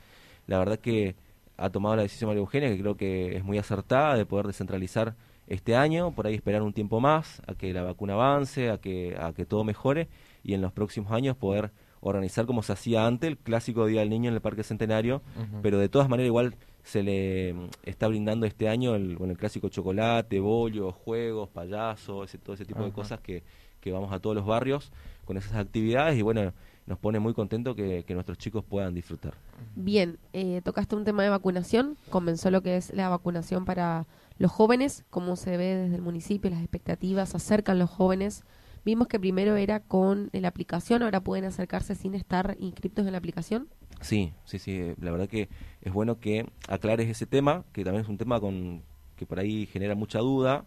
la 0.48 0.58
verdad 0.58 0.80
que 0.80 1.14
ha 1.56 1.70
tomado 1.70 1.94
la 1.94 2.02
decisión 2.02 2.26
María 2.28 2.40
Eugenia, 2.40 2.68
que 2.70 2.80
creo 2.80 2.96
que 2.96 3.36
es 3.36 3.44
muy 3.44 3.56
acertada, 3.58 4.16
de 4.16 4.26
poder 4.26 4.48
descentralizar 4.48 5.14
este 5.46 5.76
año, 5.76 6.10
por 6.10 6.26
ahí 6.26 6.34
esperar 6.34 6.62
un 6.62 6.72
tiempo 6.72 6.98
más, 6.98 7.40
a 7.46 7.54
que 7.54 7.72
la 7.72 7.84
vacuna 7.84 8.14
avance, 8.14 8.68
a 8.70 8.78
que, 8.78 9.16
a 9.16 9.32
que 9.32 9.46
todo 9.46 9.62
mejore, 9.62 10.08
y 10.42 10.54
en 10.54 10.60
los 10.60 10.72
próximos 10.72 11.12
años 11.12 11.36
poder 11.36 11.70
organizar 12.04 12.44
como 12.46 12.62
se 12.62 12.72
hacía 12.72 13.06
antes 13.06 13.28
el 13.28 13.38
clásico 13.38 13.86
Día 13.86 14.00
del 14.00 14.10
Niño 14.10 14.28
en 14.28 14.34
el 14.34 14.40
Parque 14.40 14.62
Centenario, 14.62 15.22
pero 15.62 15.78
de 15.78 15.88
todas 15.88 16.08
maneras 16.08 16.28
igual 16.28 16.54
se 16.82 17.02
le 17.02 17.54
mm, 17.54 17.68
está 17.84 18.08
brindando 18.08 18.44
este 18.46 18.68
año 18.68 18.94
el, 18.94 19.16
bueno, 19.16 19.32
el 19.32 19.38
clásico 19.38 19.70
chocolate, 19.70 20.38
bollo, 20.38 20.92
juegos, 20.92 21.48
payasos, 21.48 22.28
ese, 22.28 22.38
todo 22.38 22.54
ese 22.54 22.66
tipo 22.66 22.84
de 22.84 22.92
cosas 22.92 23.20
que, 23.20 23.42
que 23.80 23.90
vamos 23.90 24.12
a 24.12 24.20
todos 24.20 24.36
los 24.36 24.44
barrios 24.44 24.92
con 25.24 25.38
esas 25.38 25.54
actividades 25.54 26.18
y 26.18 26.22
bueno, 26.22 26.52
nos 26.86 26.98
pone 26.98 27.18
muy 27.18 27.32
contento 27.32 27.74
que, 27.74 28.04
que 28.06 28.12
nuestros 28.12 28.36
chicos 28.36 28.62
puedan 28.62 28.94
disfrutar. 28.94 29.32
Bien, 29.74 30.18
eh, 30.34 30.60
tocaste 30.62 30.94
un 30.94 31.04
tema 31.04 31.22
de 31.22 31.30
vacunación, 31.30 31.96
comenzó 32.10 32.50
lo 32.50 32.62
que 32.62 32.76
es 32.76 32.92
la 32.92 33.08
vacunación 33.08 33.64
para 33.64 34.06
los 34.36 34.52
jóvenes, 34.52 35.04
cómo 35.08 35.36
se 35.36 35.56
ve 35.56 35.76
desde 35.76 35.96
el 35.96 36.02
municipio, 36.02 36.50
las 36.50 36.60
expectativas, 36.60 37.30
se 37.30 37.38
acercan 37.38 37.78
los 37.78 37.88
jóvenes. 37.88 38.44
Vimos 38.84 39.08
que 39.08 39.18
primero 39.18 39.56
era 39.56 39.80
con 39.80 40.28
la 40.32 40.48
aplicación, 40.48 41.02
ahora 41.02 41.20
pueden 41.20 41.46
acercarse 41.46 41.94
sin 41.94 42.14
estar 42.14 42.56
inscriptos 42.60 43.06
en 43.06 43.12
la 43.12 43.18
aplicación. 43.18 43.68
Sí, 44.00 44.34
sí, 44.44 44.58
sí, 44.58 44.72
eh, 44.72 44.94
la 45.00 45.10
verdad 45.10 45.28
que 45.28 45.48
es 45.80 45.92
bueno 45.92 46.20
que 46.20 46.46
aclares 46.68 47.08
ese 47.08 47.24
tema, 47.24 47.64
que 47.72 47.84
también 47.84 48.02
es 48.02 48.08
un 48.08 48.18
tema 48.18 48.40
con 48.40 48.82
que 49.16 49.24
por 49.24 49.38
ahí 49.38 49.66
genera 49.66 49.94
mucha 49.94 50.18
duda. 50.18 50.66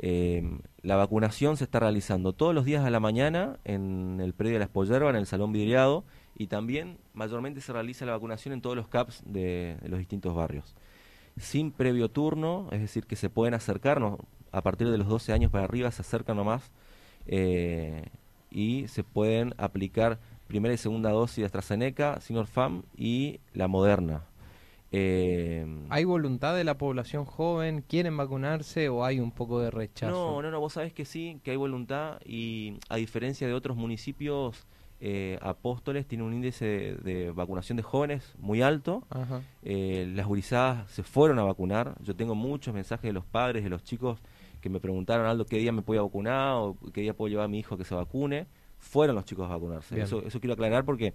Eh, 0.00 0.58
la 0.82 0.96
vacunación 0.96 1.56
se 1.56 1.64
está 1.64 1.78
realizando 1.80 2.32
todos 2.32 2.54
los 2.54 2.64
días 2.64 2.84
a 2.84 2.90
la 2.90 2.98
mañana 2.98 3.58
en 3.64 4.20
el 4.20 4.32
predio 4.32 4.54
de 4.54 4.60
la 4.60 4.64
Espollerba, 4.64 5.10
en 5.10 5.16
el 5.16 5.26
Salón 5.26 5.52
Vidriado, 5.52 6.04
y 6.36 6.48
también 6.48 6.98
mayormente 7.14 7.60
se 7.60 7.72
realiza 7.72 8.04
la 8.04 8.12
vacunación 8.12 8.52
en 8.52 8.62
todos 8.62 8.74
los 8.74 8.88
CAPS 8.88 9.22
de, 9.24 9.76
de 9.80 9.88
los 9.88 10.00
distintos 10.00 10.34
barrios. 10.34 10.74
Sin 11.36 11.70
previo 11.70 12.08
turno, 12.10 12.68
es 12.72 12.80
decir, 12.80 13.06
que 13.06 13.14
se 13.14 13.30
pueden 13.30 13.54
acercar, 13.54 14.00
no, 14.00 14.18
a 14.50 14.62
partir 14.62 14.88
de 14.88 14.98
los 14.98 15.06
12 15.06 15.32
años 15.32 15.52
para 15.52 15.64
arriba 15.64 15.90
se 15.92 16.02
acercan 16.02 16.36
nomás 16.36 16.72
eh, 17.28 18.06
y 18.50 18.88
se 18.88 19.04
pueden 19.04 19.54
aplicar 19.58 20.18
primera 20.46 20.74
y 20.74 20.78
segunda 20.78 21.10
dosis 21.10 21.36
de 21.38 21.44
AstraZeneca, 21.44 22.20
Sinopharm 22.20 22.82
y 22.96 23.40
la 23.52 23.68
Moderna. 23.68 24.24
Eh, 24.90 25.66
¿Hay 25.90 26.04
voluntad 26.04 26.56
de 26.56 26.64
la 26.64 26.78
población 26.78 27.26
joven? 27.26 27.84
¿Quieren 27.86 28.16
vacunarse 28.16 28.88
o 28.88 29.04
hay 29.04 29.20
un 29.20 29.30
poco 29.30 29.60
de 29.60 29.70
rechazo? 29.70 30.12
No, 30.12 30.42
no, 30.42 30.50
no, 30.50 30.60
vos 30.60 30.72
sabés 30.72 30.94
que 30.94 31.04
sí, 31.04 31.40
que 31.44 31.50
hay 31.50 31.56
voluntad 31.58 32.18
y 32.24 32.78
a 32.88 32.96
diferencia 32.96 33.46
de 33.46 33.52
otros 33.52 33.76
municipios, 33.76 34.66
eh, 35.00 35.38
Apóstoles 35.42 36.06
tiene 36.06 36.24
un 36.24 36.32
índice 36.32 36.64
de, 36.64 36.94
de 36.96 37.30
vacunación 37.30 37.76
de 37.76 37.82
jóvenes 37.82 38.34
muy 38.38 38.62
alto. 38.62 39.04
Ajá. 39.10 39.42
Eh, 39.62 40.10
las 40.14 40.26
gurizadas 40.26 40.90
se 40.90 41.02
fueron 41.02 41.38
a 41.38 41.44
vacunar. 41.44 41.94
Yo 42.02 42.16
tengo 42.16 42.34
muchos 42.34 42.74
mensajes 42.74 43.08
de 43.08 43.12
los 43.12 43.24
padres, 43.24 43.62
de 43.62 43.70
los 43.70 43.84
chicos 43.84 44.18
que 44.60 44.68
me 44.68 44.80
preguntaron, 44.80 45.26
Aldo, 45.26 45.44
¿qué 45.46 45.58
día 45.58 45.72
me 45.72 45.82
voy 45.82 45.98
a 45.98 46.02
vacunar? 46.02 46.54
o 46.56 46.76
qué 46.92 47.00
día 47.02 47.14
puedo 47.14 47.28
llevar 47.30 47.44
a 47.46 47.48
mi 47.48 47.58
hijo 47.60 47.74
a 47.74 47.78
que 47.78 47.84
se 47.84 47.94
vacune. 47.94 48.46
Fueron 48.78 49.16
los 49.16 49.24
chicos 49.24 49.46
a 49.46 49.54
vacunarse. 49.54 49.94
Bien. 49.94 50.06
Eso, 50.06 50.22
eso 50.24 50.38
quiero 50.40 50.54
aclarar 50.54 50.84
porque 50.84 51.12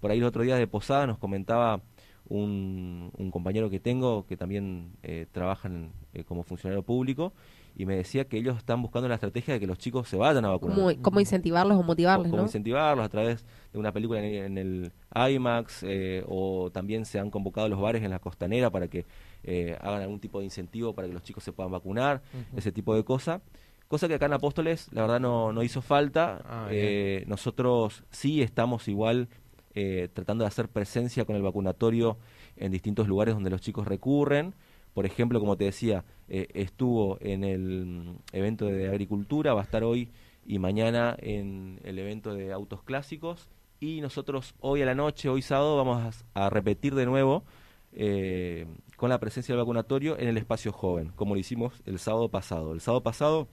por 0.00 0.10
ahí 0.10 0.20
los 0.20 0.28
otros 0.28 0.44
días 0.44 0.58
de 0.58 0.66
Posada 0.66 1.06
nos 1.06 1.18
comentaba 1.18 1.80
un, 2.28 3.10
un 3.16 3.30
compañero 3.30 3.70
que 3.70 3.78
tengo 3.80 4.26
que 4.26 4.36
también 4.36 4.92
eh, 5.02 5.26
trabaja 5.30 5.68
en- 5.68 5.92
eh, 6.12 6.24
como 6.24 6.42
funcionario 6.42 6.82
público 6.82 7.32
y 7.76 7.86
me 7.86 7.94
decía 7.96 8.24
que 8.24 8.36
ellos 8.38 8.56
están 8.56 8.82
buscando 8.82 9.06
la 9.08 9.14
estrategia 9.14 9.54
de 9.54 9.60
que 9.60 9.66
los 9.66 9.78
chicos 9.78 10.08
se 10.08 10.16
vayan 10.16 10.44
a 10.44 10.48
vacunar 10.48 10.76
¿Cómo, 10.76 10.90
cómo 11.02 11.20
incentivarlos 11.20 11.78
o 11.78 11.82
motivarles, 11.82 12.30
cómo 12.30 12.42
no? 12.42 12.46
incentivarlos 12.48 13.04
a 13.04 13.08
través 13.08 13.44
de 13.72 13.78
una 13.78 13.92
película 13.92 14.20
en, 14.24 14.58
en 14.58 14.58
el 14.58 14.92
IMAX 15.14 15.84
eh, 15.84 16.24
o 16.26 16.70
también 16.72 17.04
se 17.04 17.18
han 17.20 17.30
convocado 17.30 17.68
los 17.68 17.80
bares 17.80 18.02
en 18.02 18.10
la 18.10 18.18
costanera 18.18 18.70
para 18.70 18.88
que 18.88 19.04
eh, 19.46 19.76
hagan 19.80 20.02
algún 20.02 20.20
tipo 20.20 20.40
de 20.40 20.44
incentivo 20.44 20.92
para 20.94 21.08
que 21.08 21.14
los 21.14 21.22
chicos 21.22 21.42
se 21.44 21.52
puedan 21.52 21.72
vacunar, 21.72 22.20
ese 22.56 22.72
tipo 22.72 22.94
de 22.94 23.04
cosa. 23.04 23.40
Cosa 23.88 24.08
que 24.08 24.14
acá 24.14 24.26
en 24.26 24.32
Apóstoles, 24.32 24.88
la 24.92 25.02
verdad, 25.02 25.20
no, 25.20 25.52
no 25.52 25.62
hizo 25.62 25.80
falta. 25.80 26.42
Ah, 26.44 26.68
Eh, 26.70 27.24
nosotros 27.28 28.02
sí 28.10 28.42
estamos 28.42 28.88
igual 28.88 29.28
eh, 29.74 30.08
tratando 30.12 30.42
de 30.42 30.48
hacer 30.48 30.68
presencia 30.68 31.24
con 31.24 31.36
el 31.36 31.42
vacunatorio 31.42 32.18
en 32.56 32.72
distintos 32.72 33.06
lugares 33.06 33.34
donde 33.34 33.50
los 33.50 33.60
chicos 33.60 33.86
recurren. 33.86 34.54
Por 34.92 35.06
ejemplo, 35.06 35.38
como 35.38 35.56
te 35.56 35.64
decía, 35.66 36.04
eh, 36.28 36.48
estuvo 36.54 37.18
en 37.20 37.44
el 37.44 37.86
mm, 37.86 38.16
evento 38.32 38.66
de 38.66 38.88
agricultura, 38.88 39.54
va 39.54 39.60
a 39.60 39.64
estar 39.64 39.84
hoy 39.84 40.10
y 40.44 40.58
mañana 40.58 41.16
en 41.20 41.78
el 41.84 41.98
evento 42.00 42.34
de 42.34 42.52
autos 42.52 42.82
clásicos. 42.82 43.48
Y 43.78 44.00
nosotros 44.00 44.54
hoy 44.58 44.82
a 44.82 44.86
la 44.86 44.94
noche, 44.94 45.28
hoy 45.28 45.42
sábado, 45.42 45.76
vamos 45.76 46.24
a, 46.34 46.46
a 46.46 46.50
repetir 46.50 46.94
de 46.94 47.04
nuevo 47.06 47.44
eh, 47.92 48.66
con 48.96 49.10
la 49.10 49.18
presencia 49.20 49.54
del 49.54 49.62
vacunatorio 49.62 50.18
en 50.18 50.28
el 50.28 50.36
espacio 50.38 50.72
joven, 50.72 51.12
como 51.16 51.34
lo 51.34 51.40
hicimos 51.40 51.74
el 51.86 51.98
sábado 51.98 52.28
pasado. 52.30 52.72
El 52.72 52.80
sábado 52.80 53.02
pasado, 53.02 53.48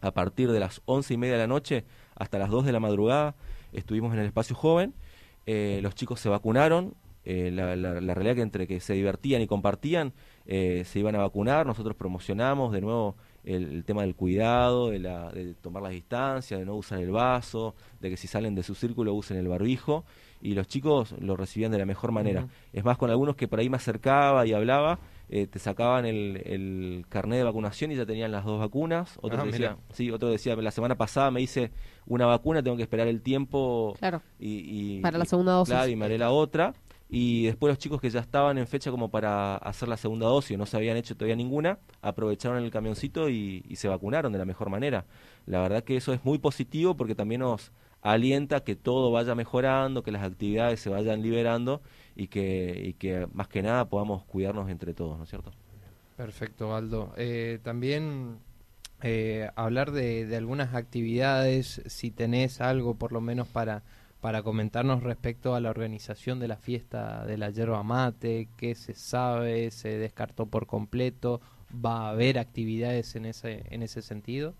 a 0.00 0.12
partir 0.12 0.50
de 0.52 0.60
las 0.60 0.80
once 0.84 1.14
y 1.14 1.16
media 1.16 1.34
de 1.34 1.40
la 1.40 1.46
noche 1.48 1.84
hasta 2.14 2.38
las 2.38 2.50
2 2.50 2.64
de 2.64 2.72
la 2.72 2.80
madrugada, 2.80 3.34
estuvimos 3.72 4.12
en 4.14 4.20
el 4.20 4.26
espacio 4.26 4.54
joven. 4.54 4.94
Eh, 5.46 5.80
los 5.82 5.94
chicos 5.94 6.20
se 6.20 6.28
vacunaron. 6.28 6.94
eh, 7.24 7.50
la, 7.52 7.76
la- 7.76 8.00
la 8.00 8.14
realidad 8.14 8.36
que 8.36 8.42
entre 8.42 8.66
que 8.66 8.80
se 8.80 8.94
divertían 8.94 9.42
y 9.42 9.46
compartían, 9.46 10.14
eh, 10.48 10.82
se 10.84 10.98
iban 10.98 11.14
a 11.14 11.18
vacunar. 11.18 11.64
Nosotros 11.66 11.94
promocionamos 11.94 12.72
de 12.72 12.80
nuevo 12.80 13.14
el, 13.44 13.70
el 13.70 13.84
tema 13.84 14.02
del 14.02 14.14
cuidado, 14.16 14.90
de, 14.90 14.98
la, 14.98 15.30
de 15.30 15.54
tomar 15.54 15.82
las 15.84 15.92
distancias, 15.92 16.58
de 16.58 16.66
no 16.66 16.74
usar 16.74 16.98
el 16.98 17.10
vaso, 17.12 17.74
de 18.00 18.10
que 18.10 18.16
si 18.16 18.26
salen 18.26 18.54
de 18.56 18.62
su 18.64 18.74
círculo 18.74 19.14
usen 19.14 19.36
el 19.36 19.46
barbijo. 19.48 20.04
Y 20.40 20.54
los 20.54 20.68
chicos 20.68 21.14
lo 21.20 21.36
recibían 21.36 21.72
de 21.72 21.78
la 21.78 21.84
mejor 21.86 22.12
manera. 22.12 22.46
Es 22.72 22.84
más, 22.84 22.96
con 22.96 23.10
algunos 23.10 23.34
que 23.36 23.48
por 23.48 23.58
ahí 23.58 23.68
me 23.68 23.76
acercaba 23.76 24.46
y 24.46 24.52
hablaba, 24.52 25.00
eh, 25.28 25.48
te 25.48 25.58
sacaban 25.58 26.06
el, 26.06 26.40
el 26.46 27.04
carnet 27.08 27.38
de 27.38 27.44
vacunación 27.44 27.90
y 27.90 27.96
ya 27.96 28.06
tenían 28.06 28.30
las 28.30 28.44
dos 28.44 28.60
vacunas. 28.60 29.18
Otro 29.20 29.42
Ah, 29.42 29.44
decía, 29.44 29.76
sí, 29.92 30.12
otro 30.12 30.28
decía, 30.28 30.54
la 30.54 30.70
semana 30.70 30.94
pasada 30.96 31.32
me 31.32 31.40
hice 31.40 31.72
una 32.06 32.24
vacuna, 32.26 32.62
tengo 32.62 32.76
que 32.76 32.84
esperar 32.84 33.08
el 33.08 33.20
tiempo 33.20 33.96
Claro. 33.98 34.22
y, 34.38 34.98
y- 34.98 35.00
Para 35.00 35.18
la 35.18 35.24
segunda 35.24 35.52
dosis. 35.54 35.74
Claro, 35.74 35.90
y 35.90 35.96
me 35.96 36.04
haré 36.04 36.18
la 36.18 36.30
otra. 36.30 36.72
Y 37.10 37.46
después 37.46 37.70
los 37.70 37.78
chicos 37.78 38.00
que 38.00 38.10
ya 38.10 38.20
estaban 38.20 38.58
en 38.58 38.66
fecha 38.66 38.90
como 38.90 39.10
para 39.10 39.56
hacer 39.56 39.88
la 39.88 39.96
segunda 39.96 40.26
dosis, 40.26 40.56
o 40.56 40.58
no 40.58 40.66
se 40.66 40.76
habían 40.76 40.96
hecho 40.96 41.16
todavía 41.16 41.36
ninguna, 41.36 41.78
aprovecharon 42.02 42.62
el 42.62 42.70
camioncito 42.70 43.30
y, 43.30 43.64
y 43.66 43.76
se 43.76 43.88
vacunaron 43.88 44.32
de 44.32 44.38
la 44.38 44.44
mejor 44.44 44.68
manera. 44.68 45.06
La 45.46 45.62
verdad 45.62 45.84
que 45.84 45.96
eso 45.96 46.12
es 46.12 46.24
muy 46.24 46.38
positivo 46.38 46.96
porque 46.96 47.14
también 47.14 47.40
nos 47.40 47.72
alienta 48.02 48.60
que 48.60 48.76
todo 48.76 49.10
vaya 49.10 49.34
mejorando, 49.34 50.02
que 50.02 50.12
las 50.12 50.22
actividades 50.22 50.80
se 50.80 50.90
vayan 50.90 51.22
liberando 51.22 51.82
y 52.14 52.28
que, 52.28 52.82
y 52.84 52.92
que 52.94 53.26
más 53.32 53.48
que 53.48 53.62
nada 53.62 53.88
podamos 53.88 54.24
cuidarnos 54.24 54.68
entre 54.70 54.94
todos, 54.94 55.16
¿no 55.18 55.24
es 55.24 55.30
cierto? 55.30 55.52
Perfecto, 56.16 56.74
Aldo. 56.74 57.12
Eh, 57.16 57.58
también 57.62 58.38
eh, 59.02 59.50
hablar 59.56 59.92
de, 59.92 60.26
de 60.26 60.36
algunas 60.36 60.74
actividades, 60.74 61.82
si 61.86 62.10
tenés 62.10 62.60
algo 62.60 62.94
por 62.94 63.12
lo 63.12 63.20
menos 63.20 63.48
para, 63.48 63.82
para 64.20 64.42
comentarnos 64.42 65.02
respecto 65.02 65.54
a 65.54 65.60
la 65.60 65.70
organización 65.70 66.40
de 66.40 66.48
la 66.48 66.56
fiesta 66.56 67.24
de 67.24 67.38
la 67.38 67.50
yerba 67.50 67.82
mate, 67.82 68.48
qué 68.56 68.74
se 68.74 68.94
sabe, 68.94 69.70
se 69.70 69.96
descartó 69.98 70.46
por 70.46 70.66
completo, 70.66 71.40
va 71.84 72.06
a 72.06 72.10
haber 72.10 72.38
actividades 72.38 73.14
en 73.14 73.26
ese, 73.26 73.62
en 73.70 73.82
ese 73.82 74.02
sentido. 74.02 74.54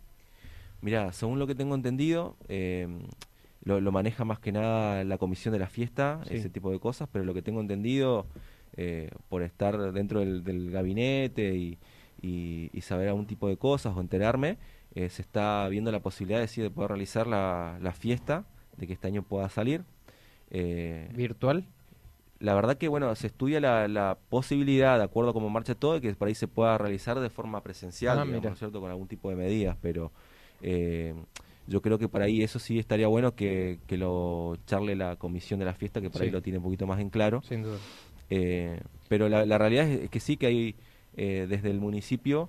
Mira, 0.81 1.12
según 1.12 1.41
lo 1.41 1.47
que 1.49 1.57
tengo 1.57 1.75
entendido, 1.75 2.37
eh, 2.49 2.87
lo, 3.65 3.81
lo 3.81 3.91
maneja 3.91 4.25
más 4.25 4.38
que 4.38 4.53
nada 4.53 5.03
la 5.03 5.19
comisión 5.19 5.53
de 5.53 5.59
la 5.59 5.67
fiesta, 5.69 6.21
Sí. 6.29 6.37
ese 6.37 6.50
tipo 6.50 6.71
de 6.71 6.79
cosas, 6.79 7.09
pero 7.11 7.25
lo 7.25 7.35
que 7.35 7.43
tengo 7.43 7.61
entendido, 7.61 8.27
eh, 8.77 9.11
por 9.29 9.43
estar 9.43 9.93
dentro 9.93 10.21
del, 10.21 10.45
del 10.45 10.71
gabinete 10.71 11.57
y, 11.57 11.79
y- 12.23 12.71
y 12.73 12.81
saber 12.83 13.09
algún 13.09 13.27
tipo 13.27 13.49
de 13.49 13.57
cosas 13.57 13.97
o 13.97 14.00
enterarme, 14.00 14.57
eh, 14.95 15.09
se 15.11 15.23
está 15.23 15.67
viendo 15.69 15.91
la 15.91 15.99
posibilidad 16.00 16.38
de, 16.41 16.47
sí, 16.47 16.61
de 16.62 16.71
poder 16.71 16.91
realizar 16.91 17.27
la, 17.27 17.79
la 17.83 17.93
fiesta, 17.93 18.45
de 18.79 18.87
que 18.87 18.93
este 18.95 19.07
año 19.07 19.23
pueda 19.23 19.49
salir. 19.49 19.83
Eh, 20.51 21.09
¿Virtual? 21.15 21.65
la 22.41 22.55
verdad 22.55 22.79
que 22.79 22.87
bueno 22.87 23.13
se 23.17 23.27
estudia 23.27 23.59
la, 23.61 23.89
la 23.89 24.17
posibilidad 24.31 24.97
de 24.97 25.03
acuerdo 25.03 25.31
a 25.31 25.33
cómo 25.33 25.51
marcha 25.51 25.75
todo 25.75 25.95
de 25.95 26.01
que 26.01 26.15
por 26.15 26.29
ahí 26.29 26.37
se 26.37 26.47
pueda 26.47 26.79
realizar 26.79 27.19
de 27.19 27.31
forma 27.31 27.61
presencial 27.65 28.13
Ah, 28.17 28.23
digamos, 28.23 28.37
mira. 28.41 28.49
¿no 28.51 28.55
es 28.55 28.59
cierto 28.61 28.81
con 28.81 28.91
algún 28.93 29.09
tipo 29.09 29.29
de 29.29 29.35
medidas 29.35 29.77
pero 29.83 30.13
eh, 30.63 31.15
yo 31.67 31.83
creo 31.83 31.99
que 31.99 32.07
por 32.09 32.23
ahí 32.23 32.43
eso 32.45 32.61
sí 32.61 32.79
estaría 32.79 33.09
bueno 33.09 33.35
que, 33.35 33.81
que 33.89 33.97
lo 33.99 34.57
charle 34.67 34.95
la 34.95 35.17
comisión 35.17 35.59
de 35.59 35.67
la 35.67 35.75
fiesta 35.75 36.01
que 36.01 36.11
por 36.11 36.23
ahí 36.23 36.29
Sí. 36.29 36.33
lo 36.33 36.41
tiene 36.41 36.59
un 36.59 36.65
poquito 36.65 36.87
más 36.87 37.01
en 37.01 37.11
claro 37.11 37.43
Sin 37.43 37.65
duda. 37.65 37.77
eh, 38.31 38.81
pero 39.09 39.29
la, 39.29 39.45
la 39.45 39.59
realidad 39.59 39.89
es 39.89 40.09
que 40.09 40.21
sí 40.21 40.37
que 40.37 40.47
hay 40.47 40.75
eh, 41.17 41.47
desde 41.49 41.71
el 41.73 41.81
municipio 41.81 42.49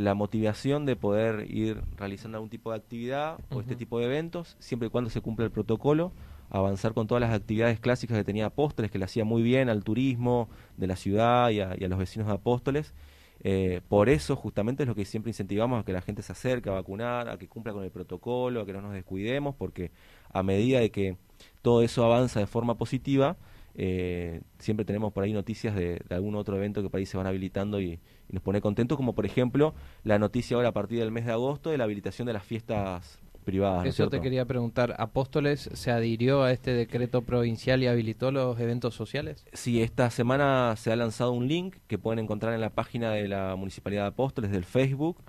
la 0.00 0.14
motivación 0.14 0.86
de 0.86 0.96
poder 0.96 1.50
ir 1.50 1.82
realizando 1.96 2.38
algún 2.38 2.48
tipo 2.48 2.70
de 2.70 2.78
actividad 2.78 3.38
o 3.50 3.60
este 3.60 3.76
tipo 3.76 3.98
de 3.98 4.06
eventos, 4.06 4.56
siempre 4.58 4.88
y 4.88 4.90
cuando 4.90 5.10
se 5.10 5.20
cumpla 5.20 5.44
el 5.44 5.50
protocolo, 5.50 6.12
avanzar 6.48 6.94
con 6.94 7.06
todas 7.06 7.20
las 7.20 7.34
actividades 7.34 7.80
clásicas 7.80 8.16
que 8.16 8.24
tenía 8.24 8.46
Apóstoles, 8.46 8.90
que 8.90 8.98
le 8.98 9.04
hacía 9.04 9.24
muy 9.24 9.42
bien 9.42 9.68
al 9.68 9.84
turismo 9.84 10.48
de 10.78 10.86
la 10.86 10.96
ciudad 10.96 11.50
y 11.50 11.60
a, 11.60 11.76
y 11.78 11.84
a 11.84 11.88
los 11.88 11.98
vecinos 11.98 12.28
de 12.28 12.34
Apóstoles. 12.34 12.94
Eh, 13.42 13.82
por 13.88 14.08
eso 14.08 14.36
justamente 14.36 14.84
es 14.84 14.88
lo 14.88 14.94
que 14.94 15.04
siempre 15.04 15.30
incentivamos 15.30 15.80
a 15.80 15.84
que 15.84 15.92
la 15.92 16.00
gente 16.00 16.22
se 16.22 16.32
acerque 16.32 16.70
a 16.70 16.72
vacunar, 16.72 17.28
a 17.28 17.36
que 17.36 17.48
cumpla 17.48 17.74
con 17.74 17.84
el 17.84 17.90
protocolo, 17.90 18.62
a 18.62 18.66
que 18.66 18.72
no 18.72 18.80
nos 18.80 18.94
descuidemos, 18.94 19.54
porque 19.54 19.90
a 20.32 20.42
medida 20.42 20.80
de 20.80 20.90
que 20.90 21.18
todo 21.60 21.82
eso 21.82 22.04
avanza 22.04 22.40
de 22.40 22.46
forma 22.46 22.76
positiva, 22.76 23.36
eh, 23.74 24.40
siempre 24.58 24.84
tenemos 24.84 25.12
por 25.12 25.24
ahí 25.24 25.32
noticias 25.32 25.74
de, 25.74 26.00
de 26.08 26.14
algún 26.14 26.34
otro 26.34 26.56
evento 26.56 26.82
que 26.82 26.90
por 26.90 26.98
ahí 26.98 27.06
se 27.06 27.16
van 27.16 27.26
habilitando 27.26 27.80
y, 27.80 28.00
y 28.28 28.32
nos 28.32 28.42
pone 28.42 28.60
contentos, 28.60 28.96
como 28.96 29.14
por 29.14 29.26
ejemplo 29.26 29.74
la 30.04 30.18
noticia 30.18 30.56
ahora 30.56 30.68
a 30.68 30.72
partir 30.72 30.98
del 30.98 31.10
mes 31.10 31.26
de 31.26 31.32
agosto 31.32 31.70
de 31.70 31.78
la 31.78 31.84
habilitación 31.84 32.26
de 32.26 32.32
las 32.32 32.44
fiestas 32.44 33.18
privadas. 33.44 33.82
¿no 33.82 33.88
es 33.88 33.94
Eso 33.94 34.08
te 34.08 34.20
quería 34.20 34.44
preguntar. 34.44 34.94
¿Apóstoles 34.98 35.68
se 35.72 35.90
adhirió 35.90 36.42
a 36.42 36.52
este 36.52 36.72
decreto 36.72 37.22
provincial 37.22 37.82
y 37.82 37.86
habilitó 37.86 38.30
los 38.30 38.58
eventos 38.60 38.94
sociales? 38.94 39.44
Sí, 39.52 39.82
esta 39.82 40.10
semana 40.10 40.74
se 40.76 40.92
ha 40.92 40.96
lanzado 40.96 41.32
un 41.32 41.48
link 41.48 41.76
que 41.86 41.98
pueden 41.98 42.18
encontrar 42.20 42.54
en 42.54 42.60
la 42.60 42.70
página 42.70 43.10
de 43.12 43.28
la 43.28 43.56
Municipalidad 43.56 44.02
de 44.02 44.08
Apóstoles 44.08 44.50
del 44.50 44.64
Facebook, 44.64 45.22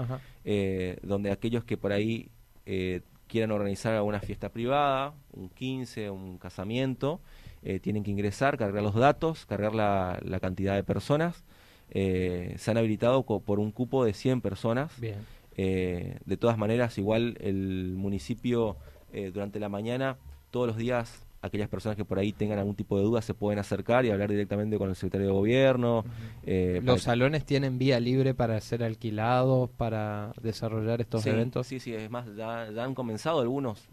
eh, 0.44 0.98
donde 1.04 1.32
aquellos 1.32 1.64
que 1.64 1.78
por 1.78 1.92
ahí 1.92 2.30
eh, 2.66 3.02
quieran 3.28 3.52
organizar 3.52 3.94
alguna 3.94 4.20
fiesta 4.20 4.50
privada, 4.50 5.14
un 5.32 5.50
15, 5.50 6.10
un 6.10 6.38
casamiento, 6.38 7.22
eh, 7.64 7.80
tienen 7.80 8.04
que 8.04 8.12
ingresar, 8.12 8.58
cargar 8.58 8.84
los 8.84 8.96
datos, 8.96 9.46
cargar 9.46 9.76
la, 9.76 10.20
la 10.24 10.40
cantidad 10.40 10.76
de 10.76 10.84
personas. 10.84 11.44
Eh, 11.92 12.56
se 12.58 12.72
han 12.72 12.78
habilitado 12.78 13.24
por 13.24 13.60
un 13.60 13.72
cupo 13.72 14.06
de 14.06 14.14
100 14.14 14.42
personas. 14.42 15.00
Bien. 15.00 15.18
Eh, 15.58 16.18
de 16.26 16.38
todas 16.38 16.58
maneras, 16.58 16.98
igual 16.98 17.38
el 17.42 17.94
municipio 17.96 18.78
eh, 19.12 19.32
durante 19.34 19.60
la 19.60 19.70
mañana, 19.70 20.18
todos 20.50 20.68
los 20.68 20.78
días, 20.78 21.26
aquellas 21.42 21.68
personas 21.68 21.98
que 21.98 22.06
por 22.06 22.18
ahí 22.20 22.32
tengan 22.32 22.58
algún 22.60 22.76
tipo 22.76 22.98
de 22.98 23.04
duda 23.04 23.22
se 23.22 23.34
pueden 23.34 23.60
acercar 23.60 24.06
y 24.06 24.12
hablar 24.12 24.30
directamente 24.30 24.78
con 24.78 24.90
el 24.90 24.96
secretario 24.96 25.28
de 25.28 25.34
gobierno. 25.34 26.06
eh, 26.44 26.80
para 26.80 26.94
¿Los 26.94 27.04
salones 27.04 27.46
tienen 27.46 27.78
vía 27.78 28.00
libre 28.00 28.34
para 28.34 28.60
ser 28.62 28.84
alquilados, 28.84 29.70
para 29.72 30.32
desarrollar 30.42 31.02
estos 31.02 31.24
sí, 31.24 31.30
eventos? 31.30 31.68
Sí, 31.68 31.80
sí, 31.80 31.94
es 31.94 32.10
más, 32.10 32.26
ya, 32.36 32.72
ya 32.74 32.86
han 32.86 32.96
comenzado 32.96 33.42
algunos 33.42 33.90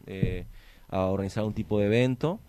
a 0.88 1.06
organizar 1.06 1.44
un 1.44 1.52
tipo 1.52 1.80
de 1.80 1.87
evento 1.87 2.40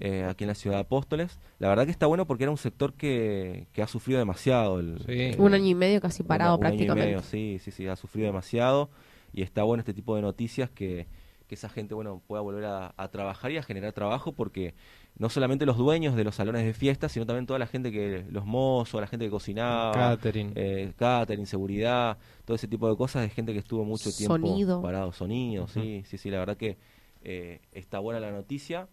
eh, 0.00 0.24
aquí 0.28 0.44
en 0.44 0.48
la 0.48 0.54
ciudad 0.54 0.76
de 0.76 0.80
Apóstoles. 0.82 1.38
La 1.58 1.68
verdad 1.68 1.84
que 1.84 1.90
está 1.90 2.06
bueno 2.06 2.26
porque 2.26 2.44
era 2.44 2.50
un 2.50 2.58
sector 2.58 2.94
que, 2.94 3.66
que 3.72 3.82
ha 3.82 3.86
sufrido 3.86 4.18
demasiado. 4.18 4.80
El, 4.80 4.98
Sí. 5.00 5.04
eh, 5.08 5.36
Un 5.38 5.54
año 5.54 5.66
y 5.66 5.74
medio 5.74 6.00
casi 6.00 6.22
parado 6.22 6.54
una- 6.56 6.60
un 6.60 6.66
año 6.66 6.74
y 6.74 6.78
prácticamente. 6.78 7.06
medio, 7.06 7.22
sí, 7.22 7.58
sí, 7.62 7.70
sí, 7.70 7.86
ha 7.86 7.96
sufrido 7.96 8.26
demasiado 8.26 8.90
y 9.32 9.42
está 9.42 9.62
bueno 9.62 9.80
este 9.80 9.94
tipo 9.94 10.16
de 10.16 10.22
noticias 10.22 10.70
que, 10.70 11.06
que 11.46 11.54
esa 11.54 11.68
gente 11.68 11.94
bueno 11.94 12.22
pueda 12.26 12.42
volver 12.42 12.64
a, 12.64 12.92
a 12.96 13.08
trabajar 13.08 13.50
y 13.52 13.56
a 13.56 13.62
generar 13.62 13.92
trabajo 13.92 14.32
porque 14.32 14.74
no 15.18 15.28
solamente 15.30 15.64
los 15.64 15.76
dueños 15.78 16.14
de 16.16 16.24
los 16.24 16.34
salones 16.34 16.64
de 16.64 16.74
fiesta, 16.74 17.08
sino 17.08 17.24
también 17.24 17.46
toda 17.46 17.58
la 17.58 17.66
gente 17.66 17.90
que, 17.92 18.24
los 18.28 18.44
mozos, 18.44 19.00
la 19.00 19.06
gente 19.06 19.24
que 19.26 19.30
cocinaba, 19.30 19.92
Catering. 20.16 20.52
eh, 20.56 20.92
catering, 20.96 21.46
seguridad, 21.46 22.18
todo 22.44 22.54
ese 22.56 22.68
tipo 22.68 22.88
de 22.90 22.96
cosas 22.96 23.22
de 23.22 23.30
gente 23.30 23.52
que 23.52 23.60
estuvo 23.60 23.84
mucho 23.84 24.10
tiempo 24.12 24.34
Sonido. 24.48 24.82
parado, 24.82 25.12
sonido, 25.12 25.68
sí, 25.68 26.02
sí, 26.06 26.18
sí, 26.18 26.30
la 26.30 26.38
verdad 26.38 26.56
que 26.56 26.76
eh, 27.22 27.60
está 27.72 27.98
buena 27.98 28.20
la 28.20 28.30
noticia. 28.30 28.88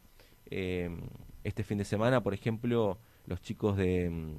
Eh, 0.49 0.89
este 1.43 1.63
fin 1.63 1.77
de 1.77 1.85
semana, 1.85 2.21
por 2.23 2.33
ejemplo, 2.33 2.97
los 3.25 3.41
chicos 3.41 3.75
de, 3.77 4.09
mm, 4.09 4.35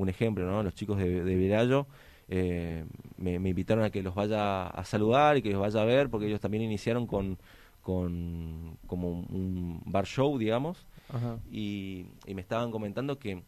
un 0.00 0.08
ejemplo, 0.08 0.46
¿no? 0.46 0.62
Los 0.62 0.74
chicos 0.74 0.98
de, 0.98 1.22
de 1.22 1.34
Virayo 1.36 1.86
eh, 2.28 2.84
me, 3.16 3.38
me 3.38 3.50
invitaron 3.50 3.84
a 3.84 3.90
que 3.90 4.02
los 4.02 4.14
vaya 4.14 4.66
a 4.66 4.84
saludar 4.84 5.36
y 5.36 5.42
que 5.42 5.50
los 5.50 5.60
vaya 5.60 5.82
a 5.82 5.84
ver, 5.84 6.08
porque 6.10 6.26
ellos 6.26 6.40
también 6.40 6.62
iniciaron 6.62 7.06
con, 7.06 7.38
con 7.82 8.76
como 8.86 9.08
un 9.10 9.82
bar 9.86 10.06
show, 10.06 10.36
digamos, 10.38 10.86
Ajá. 11.08 11.38
y, 11.50 12.06
y 12.26 12.34
me 12.34 12.40
estaban 12.42 12.70
comentando 12.70 13.18
que 13.18 13.42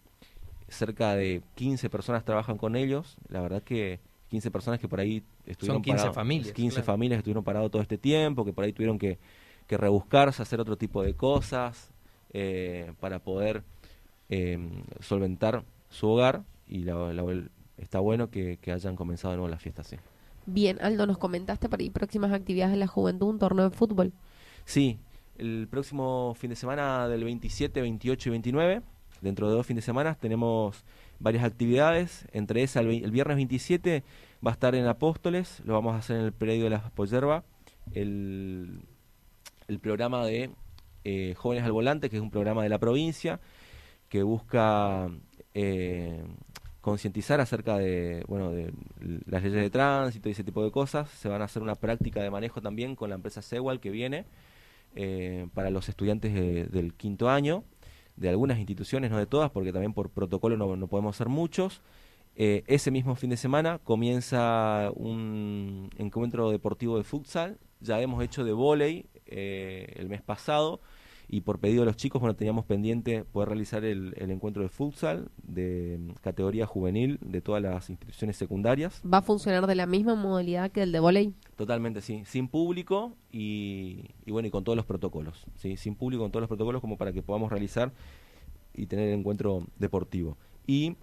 cerca 0.69 1.14
de 1.14 1.42
15 1.57 1.90
personas 1.90 2.25
trabajan 2.25 2.57
con 2.57 2.76
ellos. 2.76 3.16
La 3.28 3.40
verdad 3.40 3.62
que 3.62 4.00
15 4.28 4.50
personas 4.50 4.78
que 4.80 4.88
por 4.88 5.00
ahí 5.00 5.23
estuvieron 5.47 5.83
15 5.83 5.97
parados- 6.04 6.14
familias, 6.14 6.52
15 6.52 6.75
claro. 6.76 6.87
familias 6.87 7.16
que 7.16 7.21
estuvieron 7.21 7.45
parados 7.45 7.71
todo 7.71 7.83
este 7.83 7.99
tiempo, 7.99 8.45
que 8.45 8.52
por 8.52 8.64
ahí 8.64 8.73
tuvieron 8.73 8.99
que, 8.99 9.19
que 9.71 9.77
rebuscarse, 9.77 10.43
hacer 10.43 10.59
otro 10.61 10.77
tipo 10.77 11.00
de 11.00 11.15
cosas 11.15 11.93
eh, 12.33 12.93
para 12.99 13.21
poder 13.21 13.62
eh, 14.29 14.59
solventar 14.99 15.62
su 15.91 16.09
hogar. 16.09 16.43
Y 16.67 16.79
la- 16.79 17.12
la- 17.12 17.45
está 17.79 18.00
bueno 18.00 18.31
que, 18.31 18.57
que 18.61 18.73
hayan 18.73 18.97
comenzado 18.97 19.31
de 19.31 19.37
nuevo 19.37 19.49
las 19.49 19.62
fiestas, 19.62 19.87
sí. 19.87 19.97
Bien, 20.47 20.77
Aldo, 20.83 21.07
nos 21.07 21.19
comentaste 21.19 21.69
para 21.69 21.85
ir 21.85 21.93
próximas 21.93 22.33
actividades 22.33 22.73
de 22.73 22.79
la 22.79 22.89
juventud, 22.89 23.29
un 23.29 23.39
torneo 23.39 23.71
de 23.71 23.77
fútbol. 23.77 24.12
Sí, 24.65 24.99
el 25.39 25.69
próximo 25.71 26.35
fin 26.37 26.50
de 26.50 26.57
semana 26.57 27.07
del 27.07 27.23
27, 27.23 27.81
28 27.81 28.29
y 28.29 28.33
29, 28.33 28.83
dentro 29.21 29.49
de 29.49 29.55
dos 29.55 29.65
fines 29.67 29.85
de 29.85 29.87
semana, 29.87 30.17
tenemos 30.17 30.85
varias 31.21 31.45
actividades. 31.45 32.27
Entre 32.33 32.65
esas, 32.65 32.83
el, 32.85 33.05
el 33.05 33.11
viernes 33.12 33.37
27 33.37 34.03
va 34.45 34.50
a 34.50 34.55
estar 34.55 34.75
en 34.75 34.87
Apóstoles, 34.89 35.63
lo 35.65 35.75
vamos 35.75 35.95
a 35.95 35.99
hacer 35.99 36.17
en 36.17 36.25
el 36.25 36.33
predio 36.33 36.65
de 36.65 36.71
la 36.71 36.91
Pollerba, 36.91 37.45
el, 37.93 38.80
el 39.71 39.78
programa 39.78 40.26
de 40.26 40.50
eh, 41.04 41.35
Jóvenes 41.37 41.65
al 41.65 41.73
Volante, 41.73 42.11
que 42.11 42.17
es 42.17 42.23
un 42.23 42.30
programa 42.30 42.63
de 42.63 42.69
la 42.69 42.78
provincia, 42.78 43.41
que 44.09 44.23
busca 44.25 45.09
eh, 45.54 46.23
concientizar 46.80 47.41
acerca 47.41 47.78
de, 47.78 48.25
bueno, 48.26 48.50
de 48.50 48.73
las 49.26 49.43
leyes 49.43 49.63
de 49.63 49.71
tránsito 49.71 50.28
y 50.28 50.33
ese 50.33 50.45
tipo 50.45 50.65
de 50.65 50.71
cosas. 50.73 51.09
Se 51.11 51.28
van 51.28 51.41
a 51.41 51.45
hacer 51.45 51.63
una 51.63 51.76
práctica 51.76 52.21
de 52.23 52.30
manejo 52.30 52.61
también 52.61 52.97
con 52.97 53.09
la 53.11 53.15
empresa 53.15 53.43
Sewal 53.43 53.78
que 53.80 53.91
viene 53.91 54.25
eh, 54.97 55.47
para 55.54 55.71
los 55.71 55.89
estudiantes 55.89 56.35
de- 56.35 56.65
del 56.67 56.95
quinto 56.95 57.30
año, 57.30 57.63
de 58.17 58.28
algunas 58.28 58.59
instituciones, 58.59 59.11
no 59.11 59.19
de 59.19 59.26
todas, 59.26 59.50
porque 59.50 59.73
también 59.73 59.93
por 59.95 60.11
protocolo 60.11 60.56
no, 60.56 60.75
no 60.76 60.89
podemos 60.89 61.17
ser 61.17 61.28
muchos. 61.28 61.80
Ese 62.37 62.91
mismo 62.91 63.17
fin 63.17 63.28
de 63.30 63.37
semana 63.37 63.78
comienza 63.85 64.91
un 64.95 65.91
encuentro 65.99 66.50
deportivo 66.50 66.97
de 66.97 67.04
futsal. 67.04 67.59
Ya 67.80 68.00
hemos 68.00 68.23
hecho 68.25 68.45
de 68.45 68.52
vóley 68.52 69.06
eh, 69.30 69.95
el 69.97 70.08
mes 70.08 70.23
pasado 70.23 70.80
y 71.32 71.43
por 71.43 71.60
pedido 71.60 71.82
de 71.82 71.86
los 71.86 71.97
chicos, 71.97 72.21
bueno, 72.21 72.34
teníamos 72.34 72.64
pendiente 72.64 73.23
poder 73.23 73.50
realizar 73.50 73.84
el, 73.84 74.14
el 74.16 74.32
encuentro 74.32 74.64
de 74.64 74.69
futsal 74.69 75.30
de 75.45 75.97
mm, 76.00 76.10
categoría 76.21 76.66
juvenil 76.66 77.19
de 77.21 77.40
todas 77.40 77.62
las 77.62 77.88
instituciones 77.88 78.36
secundarias. 78.36 79.00
¿Va 79.02 79.19
a 79.19 79.23
funcionar 79.23 79.69
de 79.69 79.76
la 79.76 79.86
misma 79.86 80.16
modalidad 80.16 80.73
que 80.73 80.82
el 80.82 80.90
de 80.90 80.99
volei? 80.99 81.32
Totalmente, 81.54 82.00
sí. 82.00 82.25
Sin 82.26 82.49
público 82.49 83.14
y, 83.30 84.06
y 84.26 84.32
bueno, 84.32 84.49
y 84.49 84.50
con 84.50 84.64
todos 84.64 84.75
los 84.75 84.86
protocolos. 84.86 85.47
¿sí? 85.54 85.76
Sin 85.76 85.95
público, 85.95 86.25
con 86.25 86.32
todos 86.32 86.43
los 86.43 86.49
protocolos 86.49 86.80
como 86.80 86.97
para 86.97 87.12
que 87.12 87.23
podamos 87.23 87.49
realizar 87.49 87.93
y 88.75 88.86
tener 88.86 89.08
el 89.08 89.21
encuentro 89.21 89.64
deportivo. 89.78 90.36
Y 90.66 90.97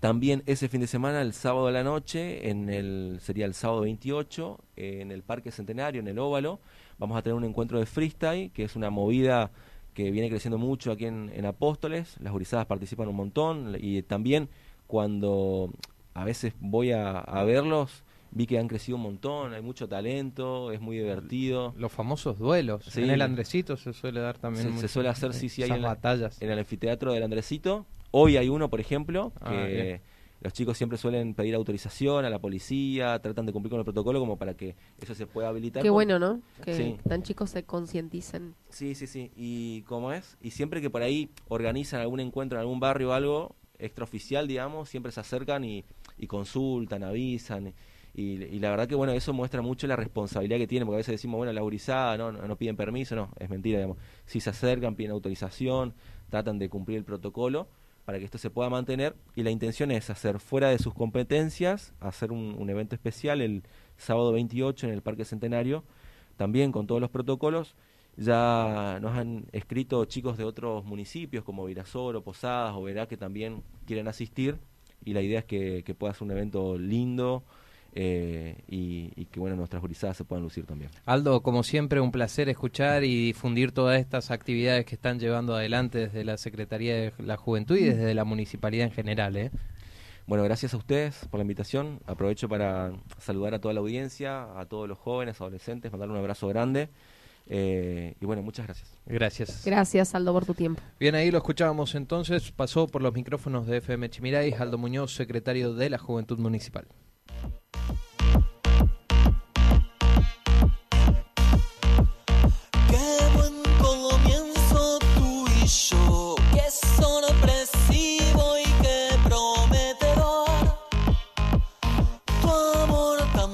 también 0.00 0.42
ese 0.46 0.68
fin 0.68 0.80
de 0.80 0.88
semana, 0.88 1.22
el 1.22 1.32
sábado 1.32 1.66
de 1.66 1.72
la 1.72 1.84
noche, 1.84 2.50
en 2.50 2.68
el 2.68 3.18
sería 3.20 3.46
el 3.46 3.54
sábado 3.54 3.82
28, 3.82 4.58
eh, 4.76 4.98
en 5.00 5.12
el 5.12 5.22
Parque 5.22 5.52
Centenario, 5.52 6.00
en 6.00 6.08
el 6.08 6.18
Óvalo, 6.18 6.60
vamos 6.98 7.16
a 7.18 7.22
tener 7.22 7.34
un 7.36 7.44
encuentro 7.44 7.78
de 7.78 7.86
freestyle, 7.86 8.50
que 8.52 8.64
es 8.64 8.76
una 8.76 8.90
movida 8.90 9.50
que 9.94 10.10
viene 10.10 10.28
creciendo 10.28 10.58
mucho 10.58 10.92
aquí 10.92 11.06
en, 11.06 11.30
en 11.34 11.44
Apóstoles. 11.46 12.16
Las 12.20 12.32
gurizadas 12.32 12.66
participan 12.66 13.08
un 13.08 13.16
montón 13.16 13.76
y 13.80 14.02
también 14.02 14.48
cuando 14.86 15.70
a 16.14 16.24
veces 16.24 16.54
voy 16.60 16.92
a, 16.92 17.18
a 17.18 17.44
verlos, 17.44 18.02
vi 18.30 18.46
que 18.46 18.58
han 18.58 18.66
crecido 18.68 18.96
un 18.96 19.02
montón, 19.02 19.54
hay 19.54 19.62
mucho 19.62 19.88
talento, 19.88 20.72
es 20.72 20.80
muy 20.80 20.96
divertido. 20.98 21.74
Los 21.76 21.92
famosos 21.92 22.38
duelos. 22.38 22.84
Sí. 22.84 23.02
En 23.02 23.10
el 23.10 23.22
Andresito 23.22 23.76
se 23.76 23.92
suele 23.92 24.20
dar 24.20 24.38
también. 24.38 24.74
Se- 24.74 24.80
se 24.80 24.88
suele 24.88 25.08
hacer, 25.08 25.32
sí, 25.34 25.48
sí, 25.48 25.62
hay 25.62 25.70
en 25.70 25.82
la- 25.82 25.88
batallas. 25.88 26.40
en 26.42 26.50
el 26.50 26.58
anfiteatro 26.58 27.12
del 27.12 27.22
Andresito. 27.22 27.86
Hoy 28.10 28.36
hay 28.36 28.48
uno, 28.48 28.68
por 28.70 28.80
ejemplo, 28.80 29.32
Ah, 29.40 29.50
que 29.50 29.66
bien. 29.66 30.00
Los 30.40 30.52
chicos 30.52 30.76
siempre 30.78 30.98
suelen 30.98 31.34
pedir 31.34 31.54
autorización 31.54 32.24
a 32.24 32.30
la 32.30 32.38
policía, 32.38 33.18
tratan 33.20 33.46
de 33.46 33.52
cumplir 33.52 33.70
con 33.70 33.80
el 33.80 33.84
protocolo 33.84 34.20
como 34.20 34.36
para 34.36 34.54
que 34.54 34.76
eso 35.00 35.14
se 35.14 35.26
pueda 35.26 35.48
habilitar. 35.48 35.82
Qué 35.82 35.90
bueno, 35.90 36.18
¿no? 36.18 36.40
Que 36.64 36.74
Sí. 36.74 36.96
tan 37.08 37.22
chicos 37.22 37.50
se 37.50 37.64
concienticen. 37.64 38.54
Sí, 38.68 38.94
sí, 38.94 39.06
sí. 39.06 39.30
¿Y 39.36 39.82
cómo 39.82 40.12
es? 40.12 40.36
Y 40.40 40.50
siempre 40.50 40.80
que 40.80 40.90
por 40.90 41.02
ahí 41.02 41.30
organizan 41.48 42.00
algún 42.00 42.20
encuentro 42.20 42.56
en 42.58 42.60
algún 42.60 42.78
barrio 42.80 43.10
o 43.10 43.12
algo 43.12 43.56
extraoficial, 43.78 44.46
digamos, 44.48 44.88
siempre 44.88 45.12
se 45.12 45.20
acercan 45.20 45.64
y, 45.64 45.84
y 46.18 46.26
consultan, 46.26 47.02
avisan. 47.02 47.72
Y, 48.14 48.42
y 48.44 48.58
la 48.58 48.70
verdad 48.70 48.88
que, 48.88 48.94
bueno, 48.96 49.12
eso 49.12 49.32
muestra 49.32 49.62
mucho 49.62 49.86
la 49.86 49.94
responsabilidad 49.94 50.58
que 50.58 50.66
tienen, 50.66 50.86
porque 50.86 50.96
a 50.96 50.98
veces 50.98 51.12
decimos, 51.12 51.36
bueno, 51.38 51.52
la 51.52 51.60
gurizada, 51.60 52.16
no, 52.16 52.32
no, 52.32 52.46
no 52.48 52.56
piden 52.56 52.76
permiso, 52.76 53.14
no, 53.14 53.30
es 53.38 53.48
mentira, 53.48 53.78
digamos. 53.78 53.98
Si 54.26 54.40
se 54.40 54.50
acercan, 54.50 54.96
piden 54.96 55.12
autorización, 55.12 55.94
tratan 56.28 56.58
de 56.58 56.68
cumplir 56.68 56.98
el 56.98 57.04
protocolo 57.04 57.68
para 58.08 58.18
que 58.18 58.24
esto 58.24 58.38
se 58.38 58.48
pueda 58.48 58.70
mantener. 58.70 59.14
Y 59.36 59.42
la 59.42 59.50
intención 59.50 59.90
es 59.90 60.08
hacer 60.08 60.40
fuera 60.40 60.70
de 60.70 60.78
sus 60.78 60.94
competencias, 60.94 61.92
hacer 62.00 62.32
un, 62.32 62.70
evento 62.70 62.94
especial 62.94 63.42
el 63.42 63.64
sábado 63.98 64.32
28 64.32 64.86
en 64.86 64.94
el 64.94 65.02
Parque 65.02 65.26
Centenario, 65.26 65.84
también 66.38 66.72
con 66.72 66.86
todos 66.86 67.02
los 67.02 67.10
protocolos. 67.10 67.74
Ya 68.16 68.98
nos 69.02 69.14
han 69.14 69.44
escrito 69.52 70.06
chicos 70.06 70.38
de 70.38 70.44
otros 70.44 70.86
municipios 70.86 71.44
como 71.44 71.66
Virasoro, 71.66 72.24
Posadas 72.24 72.74
o 72.74 72.82
Verá 72.82 73.06
que 73.08 73.18
también 73.18 73.62
quieren 73.84 74.08
asistir 74.08 74.56
y 75.04 75.12
la 75.12 75.20
idea 75.20 75.40
es 75.40 75.44
que, 75.44 75.82
que 75.84 75.94
pueda 75.94 76.14
ser 76.14 76.22
un 76.22 76.30
evento 76.30 76.78
lindo 76.78 77.44
eh, 77.94 78.56
y, 78.68 79.10
y 79.16 79.24
que 79.26 79.40
bueno 79.40 79.56
nuestras 79.56 79.80
gurizadas 79.80 80.16
se 80.16 80.24
puedan 80.24 80.42
lucir 80.44 80.66
también. 80.66 80.90
Aldo, 81.06 81.42
como 81.42 81.62
siempre, 81.62 82.00
un 82.00 82.12
placer 82.12 82.48
escuchar 82.48 83.02
y 83.04 83.26
difundir 83.26 83.72
todas 83.72 83.98
estas 84.00 84.30
actividades 84.30 84.84
que 84.84 84.94
están 84.94 85.18
llevando 85.18 85.54
adelante 85.54 85.98
desde 85.98 86.24
la 86.24 86.36
Secretaría 86.36 86.94
de 86.94 87.12
la 87.18 87.36
Juventud 87.36 87.76
y 87.76 87.84
desde 87.84 88.14
la 88.14 88.24
Municipalidad 88.24 88.86
en 88.86 88.92
general. 88.92 89.36
¿eh? 89.36 89.50
Bueno, 90.26 90.44
gracias 90.44 90.74
a 90.74 90.76
ustedes 90.76 91.26
por 91.30 91.38
la 91.38 91.42
invitación. 91.42 92.00
Aprovecho 92.06 92.48
para 92.48 92.92
saludar 93.18 93.54
a 93.54 93.60
toda 93.60 93.72
la 93.74 93.80
audiencia, 93.80 94.58
a 94.60 94.66
todos 94.66 94.86
los 94.86 94.98
jóvenes, 94.98 95.40
adolescentes, 95.40 95.90
mandarle 95.90 96.12
un 96.14 96.20
abrazo 96.20 96.46
grande. 96.48 96.90
eh, 97.46 98.14
y 98.20 98.26
bueno, 98.26 98.42
muchas 98.42 98.66
gracias. 98.66 98.90
Gracias. 99.06 99.62
Gracias, 99.64 100.14
Aldo, 100.14 100.34
por 100.34 100.44
tu 100.44 100.52
tiempo. 100.52 100.82
Bien, 101.00 101.14
ahí 101.14 101.30
lo 101.30 101.38
escuchábamos 101.38 101.94
entonces. 101.94 102.52
Pasó 102.52 102.86
por 102.88 103.00
los 103.00 103.14
micrófonos 103.14 103.66
de 103.66 103.78
FM 103.78 104.10
Chimiray, 104.10 104.52
Aldo 104.52 104.76
Muñoz, 104.76 105.14
secretario 105.14 105.72
de 105.72 105.88
la 105.88 105.96
Juventud 105.96 106.38
Municipal. 106.38 106.86